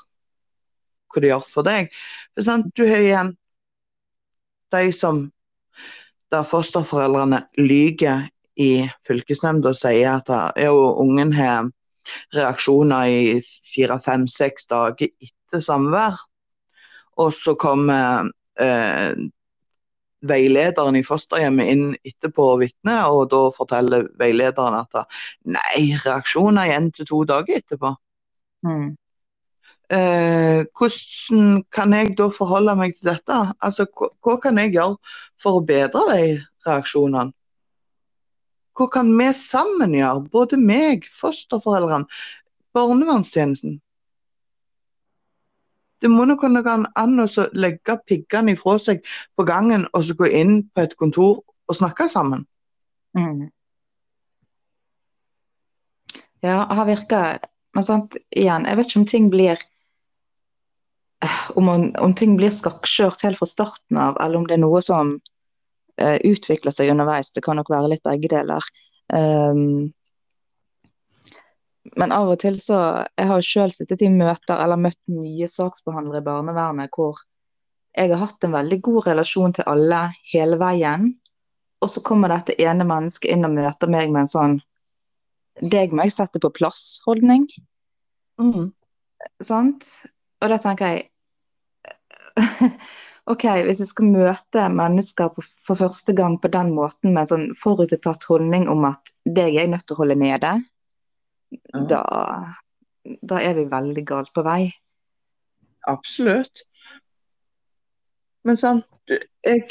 hva 1.13 1.21
det 1.21 1.29
gjør 1.29 1.47
for 1.49 1.69
deg. 1.69 1.93
For 2.35 2.47
sant, 2.47 2.71
du 2.77 2.87
har 2.89 3.05
igjen 3.05 3.35
de 4.73 4.93
som 4.97 5.27
der 6.33 6.47
fosterforeldrene 6.49 7.43
lyver 7.61 8.25
i 8.57 8.89
fylkesnemnda 9.07 9.73
og 9.73 9.77
sier 9.77 10.17
at 10.17 10.31
ja, 10.57 10.73
ungen 10.73 11.33
har 11.37 11.69
reaksjoner 12.37 13.09
i 13.09 13.21
fire, 13.75 13.99
fem, 14.03 14.27
seks 14.31 14.69
dager 14.71 15.11
etter 15.23 15.63
samvær. 15.65 16.19
Og 17.23 17.33
så 17.37 17.55
kommer 17.61 18.31
eh, 18.61 19.13
veilederen 20.23 20.97
i 20.97 21.05
fosterhjemmet 21.05 21.71
inn 21.73 21.85
etterpå 22.07 22.53
og 22.55 22.63
vitner, 22.63 23.05
og 23.11 23.29
da 23.33 23.43
forteller 23.57 24.09
veilederen 24.21 24.79
at 24.79 25.05
nei, 25.45 25.93
reaksjoner 26.05 26.69
er 26.69 26.79
én 26.79 26.91
til 26.95 27.09
to 27.09 27.23
dager 27.29 27.63
etterpå. 27.63 27.95
mm. 28.67 28.91
Eh, 29.93 30.65
hvordan 30.79 31.65
kan 31.69 31.93
jeg 31.93 32.15
da 32.17 32.31
forholde 32.33 32.73
meg 32.79 32.95
til 32.97 33.11
dette? 33.11 33.39
Altså, 33.61 33.85
hva, 33.93 34.09
hva 34.25 34.39
kan 34.41 34.57
jeg 34.57 34.73
gjøre 34.73 34.97
for 35.43 35.59
å 35.59 35.65
bedre 35.69 36.07
de 36.09 36.23
reaksjonene? 36.65 37.35
Hva 38.79 38.89
kan 38.93 39.11
vi 39.19 39.29
sammen 39.37 39.97
gjøre, 39.97 40.27
både 40.33 40.59
meg, 40.61 41.05
fosterforeldrene, 41.21 42.09
barnevernstjenesten? 42.77 43.81
Det 46.03 46.11
må 46.11 46.25
nå 46.27 46.35
kunne 46.41 46.65
gå 46.67 46.73
an 46.99 47.23
å 47.23 47.27
legge 47.55 47.99
piggene 48.09 48.57
ifra 48.57 48.75
seg 48.83 49.05
på 49.39 49.45
gangen 49.47 49.85
og 49.93 50.07
så 50.09 50.17
gå 50.19 50.31
inn 50.35 50.63
på 50.75 50.83
et 50.83 50.97
kontor 50.99 51.45
og 51.71 51.79
snakke 51.79 52.09
sammen. 52.11 52.43
Mm. 53.15 53.51
Ja, 56.43 56.65
har 56.65 56.89
virka 56.89 57.39
Men 57.73 57.85
sant, 57.87 58.17
igjen, 58.37 58.67
jeg 58.69 58.77
vet 58.77 58.89
ikke 58.91 59.01
om 59.01 59.07
ting 59.09 59.29
blir 59.33 59.61
om, 61.57 61.69
om 61.97 62.13
ting 62.19 62.35
blir 62.37 62.51
skakkjørt 62.53 63.23
helt 63.25 63.39
fra 63.41 63.49
starten 63.49 63.97
av, 63.97 64.19
eller 64.21 64.43
om 64.43 64.45
det 64.49 64.59
er 64.59 64.61
noe 64.61 64.83
som 64.85 65.15
eh, 66.01 66.19
utvikler 66.29 66.75
seg 66.75 66.93
underveis. 66.93 67.33
Det 67.33 67.45
kan 67.45 67.59
nok 67.61 67.71
være 67.73 67.93
litt 67.95 68.05
begge 68.07 68.31
deler. 68.33 68.65
Um, 69.13 69.93
men 71.99 72.13
av 72.15 72.31
og 72.31 72.39
til 72.41 72.55
så 72.63 72.77
Jeg 73.19 73.27
har 73.29 73.43
sjøl 73.45 73.73
sittet 73.75 74.05
i 74.07 74.09
møter 74.13 74.61
eller 74.63 74.81
møtt 74.81 75.01
nye 75.11 75.49
saksbehandlere 75.51 76.23
i 76.23 76.27
barnevernet 76.29 76.95
hvor 76.95 77.19
jeg 77.93 78.09
har 78.09 78.23
hatt 78.23 78.47
en 78.47 78.55
veldig 78.55 78.79
god 78.87 79.07
relasjon 79.11 79.53
til 79.53 79.67
alle 79.69 79.99
hele 80.33 80.57
veien. 80.61 81.11
Og 81.85 81.91
så 81.93 82.01
kommer 82.07 82.33
dette 82.33 82.57
ene 82.63 82.87
mennesket 82.89 83.35
inn 83.35 83.45
og 83.45 83.53
møter 83.59 83.91
meg 83.91 84.13
med 84.15 84.25
en 84.25 84.33
sånn 84.37 84.61
Deg 85.61 85.93
må 85.93 86.07
jeg 86.07 86.15
sette 86.15 86.41
på 86.41 86.49
plass-holdning. 86.57 87.45
Sant? 89.45 89.85
Og 90.41 90.49
da 90.49 90.57
tenker 90.63 90.95
jeg 90.95 91.11
OK, 93.31 93.45
hvis 93.67 93.79
jeg 93.85 93.91
skal 93.93 94.09
møte 94.11 94.65
mennesker 94.75 95.31
på, 95.35 95.45
for 95.67 95.79
første 95.79 96.15
gang 96.19 96.41
på 96.43 96.51
den 96.51 96.73
måten 96.75 97.13
med 97.13 97.23
en 97.23 97.31
sånn 97.31 97.45
forutinntatt 97.59 98.25
holdning 98.27 98.67
om 98.73 98.83
at 98.89 99.13
det 99.25 99.45
er 99.47 99.55
jeg 99.61 99.71
nødt 99.71 99.87
til 99.87 99.97
å 99.97 100.03
holde 100.03 100.19
nede, 100.19 100.53
Ja. 101.53 101.81
da, 101.85 102.03
da 103.29 103.41
er 103.45 103.55
vi 103.59 103.67
veldig 103.69 104.05
galt 104.09 104.33
på 104.35 104.43
vei. 104.47 104.73
Absolutt. 105.87 106.65
Men 108.43 108.57
sant, 108.57 108.87
jeg, 109.45 109.69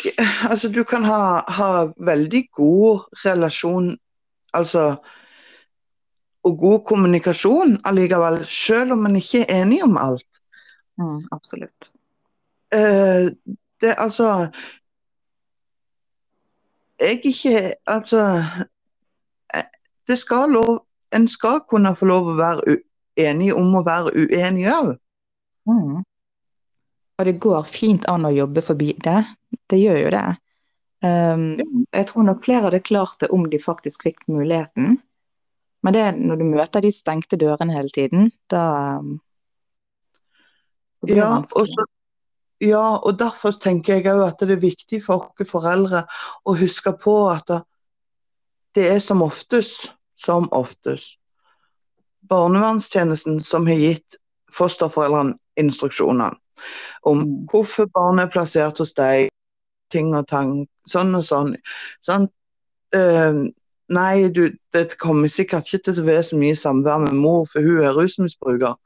altså, 0.48 0.70
du 0.70 0.84
kan 0.88 1.04
ha, 1.04 1.42
ha 1.48 1.70
veldig 1.98 2.44
god 2.56 3.10
relasjon, 3.26 3.96
altså 4.54 5.02
og 6.42 6.58
god 6.58 6.86
kommunikasjon 6.90 7.76
allikevel, 7.86 8.40
selv 8.50 8.96
om 8.96 9.04
man 9.06 9.18
ikke 9.20 9.44
er 9.44 9.62
enig 9.62 9.82
om 9.86 9.98
alt. 10.02 10.26
Mm, 10.98 11.20
absolutt. 11.32 11.92
Eh, 12.72 13.32
det 13.82 13.96
altså 13.98 14.48
Jeg 17.00 17.20
ikke 17.26 17.74
Altså 17.88 18.22
eh, 19.56 19.68
Det 20.08 20.18
skal 20.18 20.50
lov 20.50 20.86
En 21.12 21.28
skal 21.28 21.60
kunne 21.70 21.96
få 21.96 22.08
lov 22.08 22.30
å 22.32 22.38
være 22.40 22.78
enig 23.20 23.50
om 23.54 23.76
å 23.76 23.82
være 23.84 24.14
uenig 24.16 24.70
òg. 24.72 24.94
Mm. 25.68 25.98
Og 27.20 27.26
det 27.28 27.34
går 27.44 27.68
fint 27.68 28.08
an 28.08 28.24
å 28.26 28.32
jobbe 28.32 28.64
forbi 28.64 28.94
det. 29.04 29.18
Det 29.70 29.82
gjør 29.82 30.00
jo 30.00 30.14
det. 30.16 30.24
Um, 31.04 31.44
jeg 31.92 32.08
tror 32.08 32.26
nok 32.30 32.40
flere 32.46 32.70
hadde 32.70 32.80
klart 32.88 33.20
det 33.20 33.30
om 33.36 33.44
de 33.52 33.60
faktisk 33.60 34.08
fikk 34.08 34.24
muligheten. 34.32 34.96
Men 35.84 35.98
det 35.98 36.06
er 36.08 36.18
når 36.24 36.40
du 36.40 36.46
møter 36.54 36.88
de 36.88 36.94
stengte 36.96 37.38
dørene 37.42 37.76
hele 37.76 37.92
tiden, 37.94 38.32
da 38.50 38.64
det 41.02 41.12
blir 41.12 41.20
Ja, 41.20 41.34
og 41.42 41.68
så 41.68 41.86
Ja, 42.62 42.98
og 43.02 43.18
derfor 43.20 43.56
tenker 43.58 43.98
jeg 43.98 44.12
òg 44.12 44.22
at 44.28 44.42
det 44.44 44.54
er 44.54 44.62
viktig 44.62 45.00
for 45.04 45.32
oss 45.32 45.50
foreldre 45.50 46.04
å 46.46 46.54
huske 46.60 46.94
på 46.94 47.16
at 47.32 47.48
det- 48.76 48.92
er 48.92 49.00
som 49.00 49.22
oftest, 49.22 49.90
som 50.16 50.48
oftest, 50.52 51.18
barnevernstjenesten 52.30 53.40
som 53.42 53.66
har 53.68 53.76
gitt 53.76 54.18
fosterforeldrene 54.54 55.38
instruksjoner 55.58 56.38
om 57.04 57.46
hvorfor 57.50 57.90
barnet 57.90 58.28
er 58.28 58.32
plassert 58.32 58.78
hos 58.78 58.94
deg, 58.94 59.30
ting 59.90 60.14
og 60.16 60.28
tang, 60.28 60.68
sånn 60.88 61.16
og 61.16 61.24
sånn. 61.24 61.56
Sant? 62.02 62.32
Nei, 63.92 64.30
du, 64.32 64.46
det 64.72 64.96
kommer 65.02 65.28
sikkert 65.28 65.68
ikke 65.68 65.90
til 65.90 65.98
å 66.00 66.06
være 66.08 66.24
så 66.24 66.38
mye 66.40 66.56
samvær 66.56 67.02
med 67.04 67.18
mor, 67.20 67.42
for 67.52 67.66
hun 67.66 67.82
er 67.84 67.96
rusmisbruker. 67.98 68.78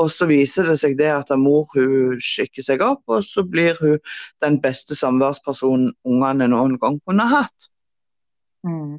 Og 0.00 0.08
så 0.10 0.26
viser 0.26 0.66
det 0.66 0.78
seg 0.80 0.96
det 0.98 1.10
at 1.12 1.30
mor 1.38 1.68
hun 1.76 2.16
skikker 2.24 2.64
seg 2.66 2.82
opp, 2.82 3.04
og 3.06 3.22
så 3.26 3.44
blir 3.46 3.78
hun 3.78 4.00
den 4.42 4.58
beste 4.62 4.98
samværspersonen 4.98 5.92
ungene 6.08 6.48
noen 6.50 6.74
gang 6.82 6.98
kunne 7.06 7.28
hatt. 7.30 7.68
Mm. 8.66 8.98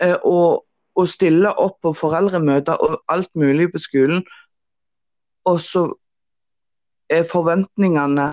Eh, 0.00 0.16
og, 0.24 0.64
og 0.96 1.12
stille 1.12 1.52
opp 1.60 1.82
på 1.84 1.92
foreldremøter 1.98 2.80
og 2.80 2.96
alt 3.12 3.30
mulig 3.36 3.68
på 3.74 3.82
skolen. 3.84 4.24
Og 5.44 5.60
så 5.60 5.84
er 7.12 7.28
forventningene 7.28 8.32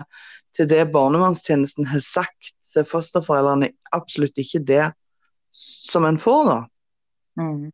til 0.56 0.68
det 0.68 0.88
barnevernstjenesten 0.96 1.92
har 1.92 2.00
sagt 2.00 2.54
til 2.72 2.88
fosterforeldrene, 2.88 3.74
absolutt 3.92 4.40
ikke 4.40 4.64
det 4.64 4.86
som 5.52 6.04
en 6.08 6.18
får, 6.18 6.44
da. 6.48 6.58
Mm. 7.40 7.70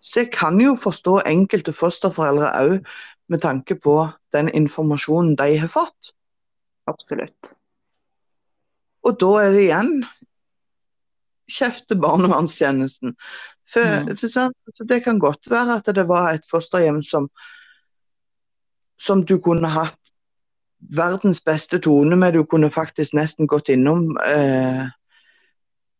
Så 0.00 0.22
jeg 0.22 0.32
kan 0.32 0.60
jo 0.62 0.76
forstå 0.78 1.20
enkelte 1.26 1.74
fosterforeldre 1.74 2.52
òg, 2.62 2.80
med 3.28 3.42
tanke 3.42 3.74
på 3.82 3.96
den 4.32 4.48
informasjonen 4.54 5.34
de 5.38 5.56
har 5.58 5.70
fått. 5.72 6.12
Absolutt. 6.86 7.56
Og 9.02 9.16
da 9.18 9.32
er 9.42 9.50
det 9.54 9.64
igjen 9.64 10.04
kjeft 11.50 11.88
til 11.90 11.98
barnevernstjenesten. 12.02 13.16
For, 13.66 13.82
Mm. 13.82 14.16
for 14.16 14.28
sant, 14.30 14.56
det 14.88 15.02
kan 15.04 15.18
godt 15.18 15.50
være 15.50 15.76
at 15.76 15.94
det 15.94 16.08
var 16.08 16.30
et 16.32 16.46
fosterhjem 16.50 17.02
som, 17.02 17.28
som 18.98 19.24
du 19.24 19.38
kunne 19.38 19.68
hatt 19.68 20.12
verdens 20.78 21.40
beste 21.40 21.78
tone 21.78 22.16
med. 22.16 22.32
Du 22.32 22.44
kunne 22.44 22.70
faktisk 22.70 23.14
nesten 23.14 23.46
gått 23.46 23.68
innom 23.68 24.16
eh, 24.26 24.86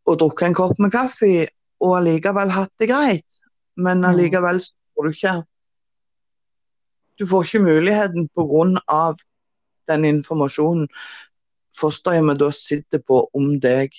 og 0.06 0.18
drukket 0.20 0.48
en 0.48 0.54
kopp 0.54 0.78
med 0.82 0.92
kaffe, 0.94 1.46
og 1.82 1.98
allikevel 1.98 2.52
hatt 2.54 2.72
det 2.80 2.88
greit. 2.90 3.40
Men 3.76 3.98
Mm. 4.00 4.10
allikevel 4.10 4.60
så 4.60 4.72
får 4.94 5.02
du 5.04 5.10
ikke 5.10 5.36
Du 7.18 7.24
får 7.26 7.44
ikke 7.44 7.64
muligheten 7.64 8.28
pga. 8.28 9.14
den 9.88 10.04
informasjonen 10.04 10.88
fosterhjemmet 11.78 12.38
da 12.38 12.50
sitter 12.50 12.98
på 12.98 13.30
om 13.34 13.60
deg. 13.60 13.90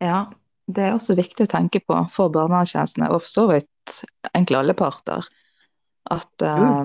Ja, 0.00 0.30
det 0.66 0.82
er 0.86 0.94
også 0.96 1.14
viktig 1.18 1.46
å 1.46 1.50
tenke 1.50 1.80
på 1.84 1.98
for 2.14 2.32
barnevernstjenestene, 2.34 3.10
og 3.10 3.22
for 3.22 3.28
så 3.28 3.46
vidt 3.50 3.98
egentlig 4.34 4.58
alle 4.58 4.74
parter, 4.78 5.26
at 6.10 6.42
eh, 6.42 6.84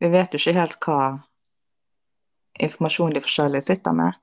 vi 0.00 0.08
vet 0.14 0.32
jo 0.34 0.38
ikke 0.40 0.58
helt 0.58 0.78
hva 0.84 1.00
informasjon 2.62 3.14
de 3.14 3.22
forskjellige 3.24 3.68
sitter 3.70 3.96
med. 3.96 4.20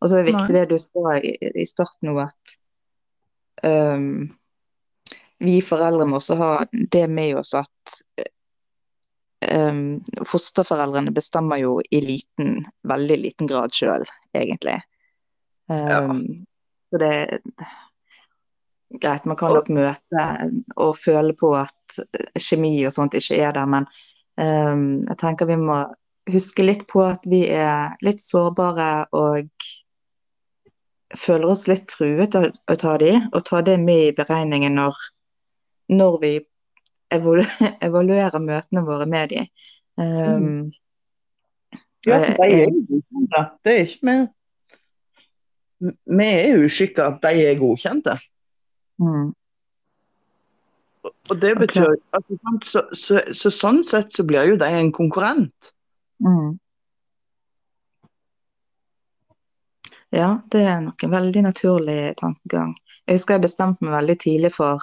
Og 0.00 0.08
så 0.08 0.16
er 0.16 0.24
det 0.24 0.32
viktig 0.32 0.54
Nei. 0.54 0.58
det 0.58 0.66
du 0.70 0.78
sa 0.80 1.16
i, 1.18 1.32
i 1.62 1.66
starten 1.68 2.08
nå, 2.08 2.16
at 2.24 2.54
um, 3.66 4.30
vi 5.40 5.60
foreldre 5.64 6.06
må 6.08 6.20
også 6.20 6.36
ha 6.40 6.50
det 6.72 7.06
med 7.12 7.36
oss 7.40 7.52
at 7.56 7.96
um, 9.52 10.00
fosterforeldrene 10.28 11.12
bestemmer 11.16 11.60
jo 11.62 11.78
i 11.90 12.00
liten, 12.04 12.62
veldig 12.88 13.18
liten 13.24 13.50
grad 13.50 13.76
sjøl, 13.76 14.06
egentlig. 14.36 14.80
Ja. 15.70 16.00
Ehm, 16.02 16.24
så 16.90 16.98
det 16.98 17.40
greit, 19.00 19.24
man 19.24 19.38
kan 19.38 19.54
nok 19.54 19.68
møte 19.70 20.24
og 20.76 20.96
føle 20.98 21.34
på 21.38 21.52
at 21.54 22.00
kjemi 22.40 22.74
og 22.88 22.94
sånt 22.94 23.14
ikke 23.14 23.38
er 23.38 23.54
der, 23.54 23.68
men 23.70 23.86
um, 24.40 25.00
jeg 25.06 25.18
tenker 25.20 25.48
vi 25.50 25.60
må 25.60 25.78
huske 26.28 26.64
litt 26.64 26.86
på 26.90 27.04
at 27.06 27.24
vi 27.28 27.44
er 27.48 27.96
litt 28.04 28.20
sårbare 28.22 29.06
og 29.16 29.48
føler 31.16 31.50
oss 31.50 31.66
litt 31.70 31.88
truet 31.90 32.36
av 32.38 32.50
å 32.70 32.76
ta 32.78 32.96
de, 33.00 33.14
og 33.32 33.44
ta 33.46 33.62
det 33.66 33.78
med 33.82 34.10
i 34.10 34.14
beregningen 34.16 34.76
når, 34.78 34.98
når 35.90 36.18
vi 36.22 36.34
evalu 37.10 37.42
evaluerer 37.86 38.42
møtene 38.42 38.84
våre 38.86 39.08
med 39.10 39.34
de. 39.34 39.46
Ehm, 40.00 40.70
Ja, 42.06 42.16
for 42.24 42.44
de 42.44 42.46
Eh, 42.48 42.60
er 42.60 42.70
jo 42.70 42.84
godkjente. 42.88 43.40
Det 43.64 43.72
er 43.74 43.82
ikke 43.84 44.06
vi. 44.08 44.14
Vi 46.16 46.28
er 46.28 46.62
uskikka, 46.64 47.08
de 47.22 47.42
er 47.44 47.58
godkjente. 47.58 48.14
mm, 48.98 49.34
Og 51.30 51.36
det 51.42 51.52
betyr 51.58 51.92
betyr 51.92 51.98
at 52.12 52.24
så, 52.64 52.82
så, 52.92 53.20
så 53.32 53.52
sånn 53.52 53.84
sett 53.84 54.12
så 54.12 54.24
blir 54.24 54.48
jo 54.48 54.56
de 54.56 54.68
en 54.80 54.92
konkurrent. 54.92 55.74
Mm. 56.26 56.58
Ja, 60.10 60.40
det 60.50 60.62
er 60.66 60.80
nok 60.82 61.02
en 61.06 61.12
veldig 61.14 61.42
naturlig 61.46 61.98
tankegang. 62.18 62.74
Jeg 63.06 63.18
husker 63.18 63.36
jeg 63.36 63.44
bestemte 63.44 63.86
meg 63.86 63.94
veldig 63.94 64.16
tidlig 64.24 64.50
for 64.56 64.82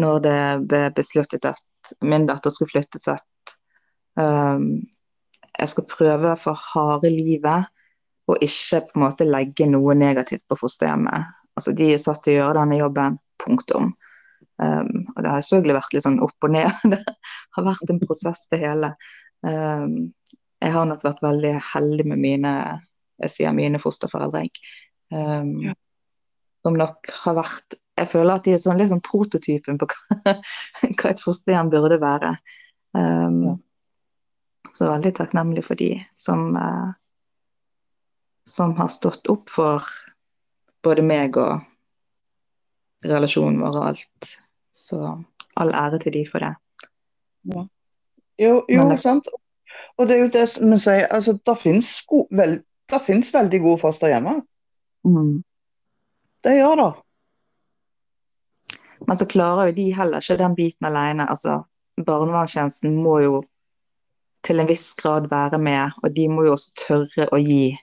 når 0.00 0.22
det 0.24 0.40
ble 0.70 0.80
besluttet 0.96 1.44
at 1.50 1.92
min 2.00 2.24
datter 2.28 2.52
skulle 2.54 2.72
flyttes, 2.72 3.08
at 3.10 3.54
um, 4.20 4.80
jeg 5.58 5.72
skal 5.72 5.88
prøve 5.90 6.32
for 6.40 6.56
harde 6.72 7.10
livet 7.12 7.68
og 8.30 8.44
ikke 8.44 8.80
på 8.86 8.96
en 8.96 9.04
måte 9.04 9.28
legge 9.28 9.66
noe 9.68 9.96
negativt 9.98 10.46
på 10.48 10.58
fosterhjemmet. 10.60 11.36
Altså, 11.58 11.74
de 11.76 11.90
er 11.92 12.00
satt 12.00 12.22
til 12.24 12.36
å 12.36 12.38
gjøre 12.38 12.60
denne 12.62 12.78
jobben, 12.78 13.18
punktum. 13.42 13.90
Um, 14.60 15.08
og 15.16 15.20
det 15.24 15.32
har 15.32 15.42
selvfølgelig 15.44 15.76
vært 15.80 15.96
litt 15.96 16.06
sånn 16.06 16.20
opp 16.24 16.46
og 16.46 16.54
ned. 16.54 16.70
Det 17.50 17.58
har 17.58 17.66
vært 17.66 17.90
en 17.90 17.98
prosess 18.00 18.44
det 18.52 18.60
hele. 18.62 18.92
Um, 19.42 20.12
jeg 20.60 20.72
har 20.74 20.86
nok 20.88 21.04
vært 21.04 21.22
veldig 21.24 21.54
heldig 21.72 22.06
med 22.12 22.20
mine 22.20 22.54
jeg 23.20 23.32
sier 23.34 23.56
mine 23.56 23.80
fosterforeldre. 23.80 24.46
Um, 25.12 25.56
Ja. 25.70 25.74
Som 26.64 26.76
nok 26.76 27.08
har 27.24 27.38
vært 27.40 27.78
Jeg 28.00 28.08
føler 28.08 28.34
at 28.34 28.44
de 28.44 28.52
er 28.54 28.60
sånn, 28.60 28.80
sånn 28.88 29.02
prototypen 29.04 29.76
på 29.80 29.86
hva, 29.90 30.34
hva 30.96 31.10
et 31.10 31.20
fosterhjem 31.20 31.72
burde 31.72 32.00
være. 32.00 32.36
Um, 32.96 33.42
Ja. 33.48 33.56
Så 34.68 34.86
veldig 34.86 35.10
takknemlig 35.16 35.64
for 35.64 35.74
de 35.74 35.94
som, 36.14 36.54
uh, 36.54 36.92
som 38.46 38.74
har 38.76 38.90
stått 38.92 39.26
opp 39.32 39.48
for 39.50 39.82
både 40.84 41.02
meg 41.02 41.36
og 41.40 41.64
relasjonen 43.08 43.58
vår 43.64 43.78
og 43.80 43.86
alt. 43.88 44.34
Så 44.70 45.00
all 45.56 45.72
ære 45.74 45.98
til 46.04 46.12
de 46.18 46.24
for 46.28 46.44
det. 46.44 46.52
Jo, 48.38 48.60
jo 48.68 48.84
Men 48.84 49.00
sant. 49.00 49.26
Og 50.00 50.08
det 50.08 50.16
er 50.16 50.22
jo 50.24 50.32
det 50.32 50.46
vi 50.56 50.78
sier, 50.80 51.06
altså 51.12 51.36
det 51.36 51.56
finnes, 51.60 51.92
veld, 52.32 52.62
det 52.88 53.00
finnes 53.04 53.34
veldig 53.34 53.60
gode 53.60 53.80
fosterhjemmer. 53.82 54.40
Mm. 55.04 55.42
Det 56.44 56.56
gjør 56.56 56.80
det. 56.80 56.90
Men 59.08 59.20
så 59.20 59.26
klarer 59.28 59.68
jo 59.68 59.76
de 59.76 59.86
heller 59.96 60.24
ikke 60.24 60.38
den 60.40 60.56
biten 60.56 60.88
alene. 60.88 61.28
Altså, 61.28 61.58
barnevernstjenesten 62.00 62.96
må 63.02 63.18
jo 63.24 63.42
til 64.44 64.60
en 64.62 64.68
viss 64.70 64.94
grad 64.96 65.28
være 65.28 65.60
med, 65.60 65.96
og 66.02 66.16
de 66.16 66.28
må 66.32 66.46
jo 66.46 66.56
også 66.56 66.72
tørre 66.86 67.28
å 67.28 67.40
gi 67.40 67.74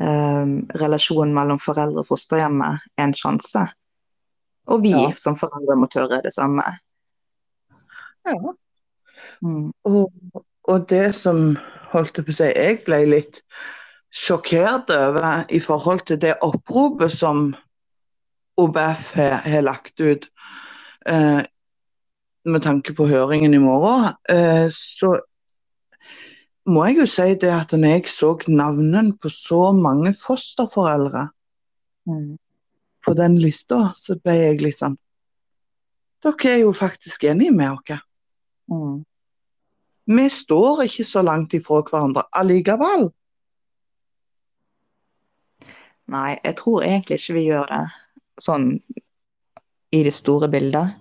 um, 0.00 0.54
relasjonen 0.80 1.34
mellom 1.36 1.60
foreldre 1.60 2.04
og 2.04 2.08
fosterhjemmet 2.08 2.88
en 3.00 3.12
sjanse. 3.16 3.66
Og 4.70 4.82
vi 4.84 4.94
Ja. 4.96 5.10
som 5.16 5.36
foreldre 5.36 5.76
må 5.76 5.88
tørre 5.92 6.22
det 6.24 6.32
samme. 6.32 6.64
Ja. 8.24 8.36
Mm. 9.42 9.72
Og, 9.84 10.12
og 10.68 10.88
det 10.90 11.14
som 11.16 11.56
holdt 11.92 12.18
jeg 12.18 12.26
på 12.26 12.34
å 12.34 12.38
si, 12.38 12.50
jeg 12.50 12.82
ble 12.86 13.00
litt 13.08 13.40
sjokkert 14.14 14.90
over 14.94 15.44
i 15.50 15.60
forhold 15.62 16.04
til 16.06 16.20
det 16.22 16.36
oppropet 16.44 17.12
som 17.14 17.50
OBF 18.60 19.12
har, 19.16 19.62
lagt 19.64 20.00
ut 20.02 20.26
eh, 21.08 21.42
med 22.44 22.62
tanke 22.64 22.94
på 22.96 23.06
høringen 23.08 23.54
i 23.54 23.62
morgen, 23.62 24.12
eh, 24.28 24.68
så 24.74 25.14
må 26.68 26.84
jeg 26.86 27.00
jo 27.00 27.06
si 27.08 27.28
det 27.40 27.50
at 27.54 27.72
når 27.72 27.96
jeg 27.96 28.10
så 28.12 28.34
navnene 28.48 29.16
på 29.18 29.30
så 29.32 29.70
mange 29.76 30.14
fosterforeldre 30.18 31.30
Mm. 32.08 32.38
på 33.06 33.14
den 33.14 33.38
lista, 33.38 33.92
så 33.94 34.16
ble 34.24 34.34
jeg 34.34 34.62
litt 34.64 34.78
sånn 34.78 34.96
Dere 36.20 36.50
er 36.52 36.58
jo 36.60 36.72
faktisk 36.76 37.24
enige 37.24 37.52
med 37.56 37.72
oss. 37.72 38.00
Mm. 38.68 38.98
Vi 40.10 40.26
står 40.30 40.84
ikke 40.88 41.04
så 41.06 41.22
langt 41.22 41.54
ifra 41.54 41.80
hverandre 41.86 42.24
allikevel. 42.34 43.08
Nei, 46.10 46.30
jeg 46.42 46.56
tror 46.58 46.82
egentlig 46.82 47.20
ikke 47.20 47.36
vi 47.36 47.44
gjør 47.46 47.68
det 47.70 47.84
sånn 48.42 48.72
i 49.94 50.00
det 50.06 50.14
store 50.14 50.48
bildet. 50.50 50.96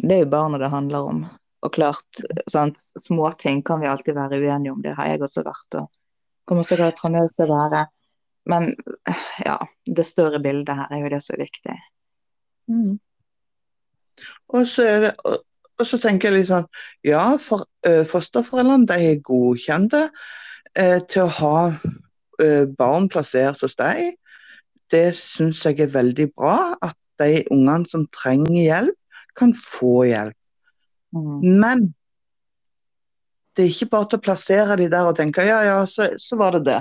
Det 0.00 0.16
er 0.16 0.24
jo 0.24 0.30
barna 0.32 0.60
det 0.62 0.72
handler 0.72 1.10
om. 1.10 1.20
Og 1.64 1.72
klart, 1.72 2.22
sant, 2.50 2.80
småting 3.00 3.62
kan 3.64 3.80
vi 3.80 3.88
alltid 3.88 4.16
være 4.16 4.40
uenige 4.40 4.72
om, 4.72 4.80
det 4.84 4.96
har 4.96 5.12
jeg 5.12 5.22
også 5.24 5.44
vært 5.44 5.78
og 5.80 5.88
kommer 6.48 6.66
sikkert 6.66 7.00
fremdeles 7.00 7.32
til 7.36 7.48
å 7.48 7.56
være. 7.56 7.86
Men 8.52 8.70
ja, 9.44 9.56
det 9.84 10.04
større 10.08 10.40
bildet 10.44 10.76
her 10.76 10.92
er 10.92 11.04
jo 11.04 11.12
det 11.14 11.22
som 11.24 11.36
er 11.36 11.44
viktig. 11.46 11.76
Og 14.52 14.68
så, 14.68 14.84
er 14.88 15.06
det, 15.06 15.14
og, 15.78 15.86
så 15.88 15.98
tenker 16.02 16.30
jeg 16.30 16.40
litt 16.40 16.50
sånn 16.50 16.66
Ja, 17.06 17.36
for, 17.40 17.66
eh, 17.86 18.02
fosterforeldrene 18.08 18.88
de 18.90 18.98
er 19.12 19.22
godkjente 19.26 20.06
eh, 20.78 21.00
til 21.10 21.26
å 21.26 21.32
ha 21.40 21.58
eh, 22.42 22.64
barn 22.78 23.08
plassert 23.12 23.62
hos 23.64 23.76
deg. 23.80 24.14
Det 24.92 25.08
syns 25.18 25.64
jeg 25.66 25.80
er 25.82 25.92
veldig 25.94 26.28
bra. 26.34 26.74
At 26.82 26.96
de 27.22 27.44
ungene 27.54 27.88
som 27.90 28.06
trenger 28.14 28.62
hjelp, 28.62 28.98
kan 29.34 29.50
få 29.58 30.04
hjelp. 30.06 30.36
Mm. 31.14 31.38
Men 31.60 31.86
det 33.54 33.64
er 33.64 33.70
ikke 33.70 33.90
bare 33.90 34.10
til 34.10 34.20
å 34.20 34.24
plassere 34.28 34.76
de 34.78 34.88
der 34.90 35.08
og 35.08 35.16
tenke 35.18 35.42
ja, 35.46 35.60
ja, 35.66 35.78
så, 35.90 36.08
så 36.18 36.38
var 36.38 36.56
det 36.56 36.64
det. 36.68 36.80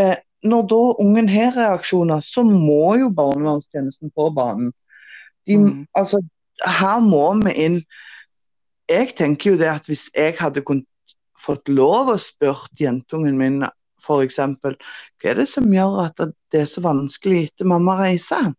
Eh, 0.00 0.14
når 0.48 0.64
da 0.72 0.80
ungen 1.04 1.28
har 1.30 1.52
reaksjoner, 1.56 2.20
så 2.24 2.44
må 2.44 2.96
jo 3.00 3.10
barnevernstjenesten 3.14 4.12
på 4.16 4.28
banen. 4.34 4.72
De, 5.46 5.56
Mm. 5.58 5.86
altså, 5.98 6.20
her 6.66 7.00
må 7.00 7.24
vi 7.44 7.52
inn. 7.64 7.78
Jeg 8.90 9.14
tenker 9.18 9.52
jo 9.52 9.60
det 9.60 9.70
at 9.70 9.86
hvis 9.88 10.08
jeg 10.16 10.34
hadde 10.40 10.64
fått 11.42 11.70
lov 11.70 12.12
å 12.12 12.18
spørre 12.20 12.70
jentungen 12.78 13.38
min 13.38 13.62
f.eks. 14.02 14.38
hva 14.38 14.74
er 15.30 15.38
det 15.38 15.46
som 15.50 15.68
gjør 15.70 16.00
at 16.06 16.24
det 16.52 16.64
er 16.64 16.68
så 16.70 16.82
vanskelig 16.84 17.44
etter 17.46 17.68
mamma 17.70 18.00
reiser? 18.00 18.50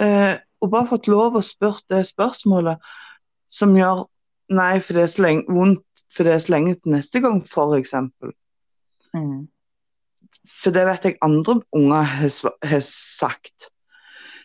Eh, 0.00 0.34
og 0.60 0.72
bare 0.72 0.90
fått 0.90 1.10
lov 1.10 1.38
å 1.38 1.44
spørre 1.44 1.84
det 1.92 2.02
spørsmålet 2.10 2.94
som 3.52 3.76
gjør 3.78 4.06
Nei, 4.52 4.76
for 4.84 4.92
det 4.92 5.06
er 5.06 5.08
så 5.08 5.22
lenge, 5.24 5.44
vondt 5.48 6.02
for 6.12 6.28
det 6.28 6.34
er 6.34 6.40
så 6.44 6.52
lenge 6.52 6.74
til 6.76 6.92
neste 6.92 7.20
gang, 7.24 7.38
f.eks. 7.40 7.94
Mm. 9.16 9.46
For 10.44 10.74
det 10.74 10.82
vet 10.84 11.06
jeg 11.08 11.16
andre 11.24 11.54
unger 11.72 12.10
har 12.10 12.34
har 12.68 12.82
sagt. 12.84 13.70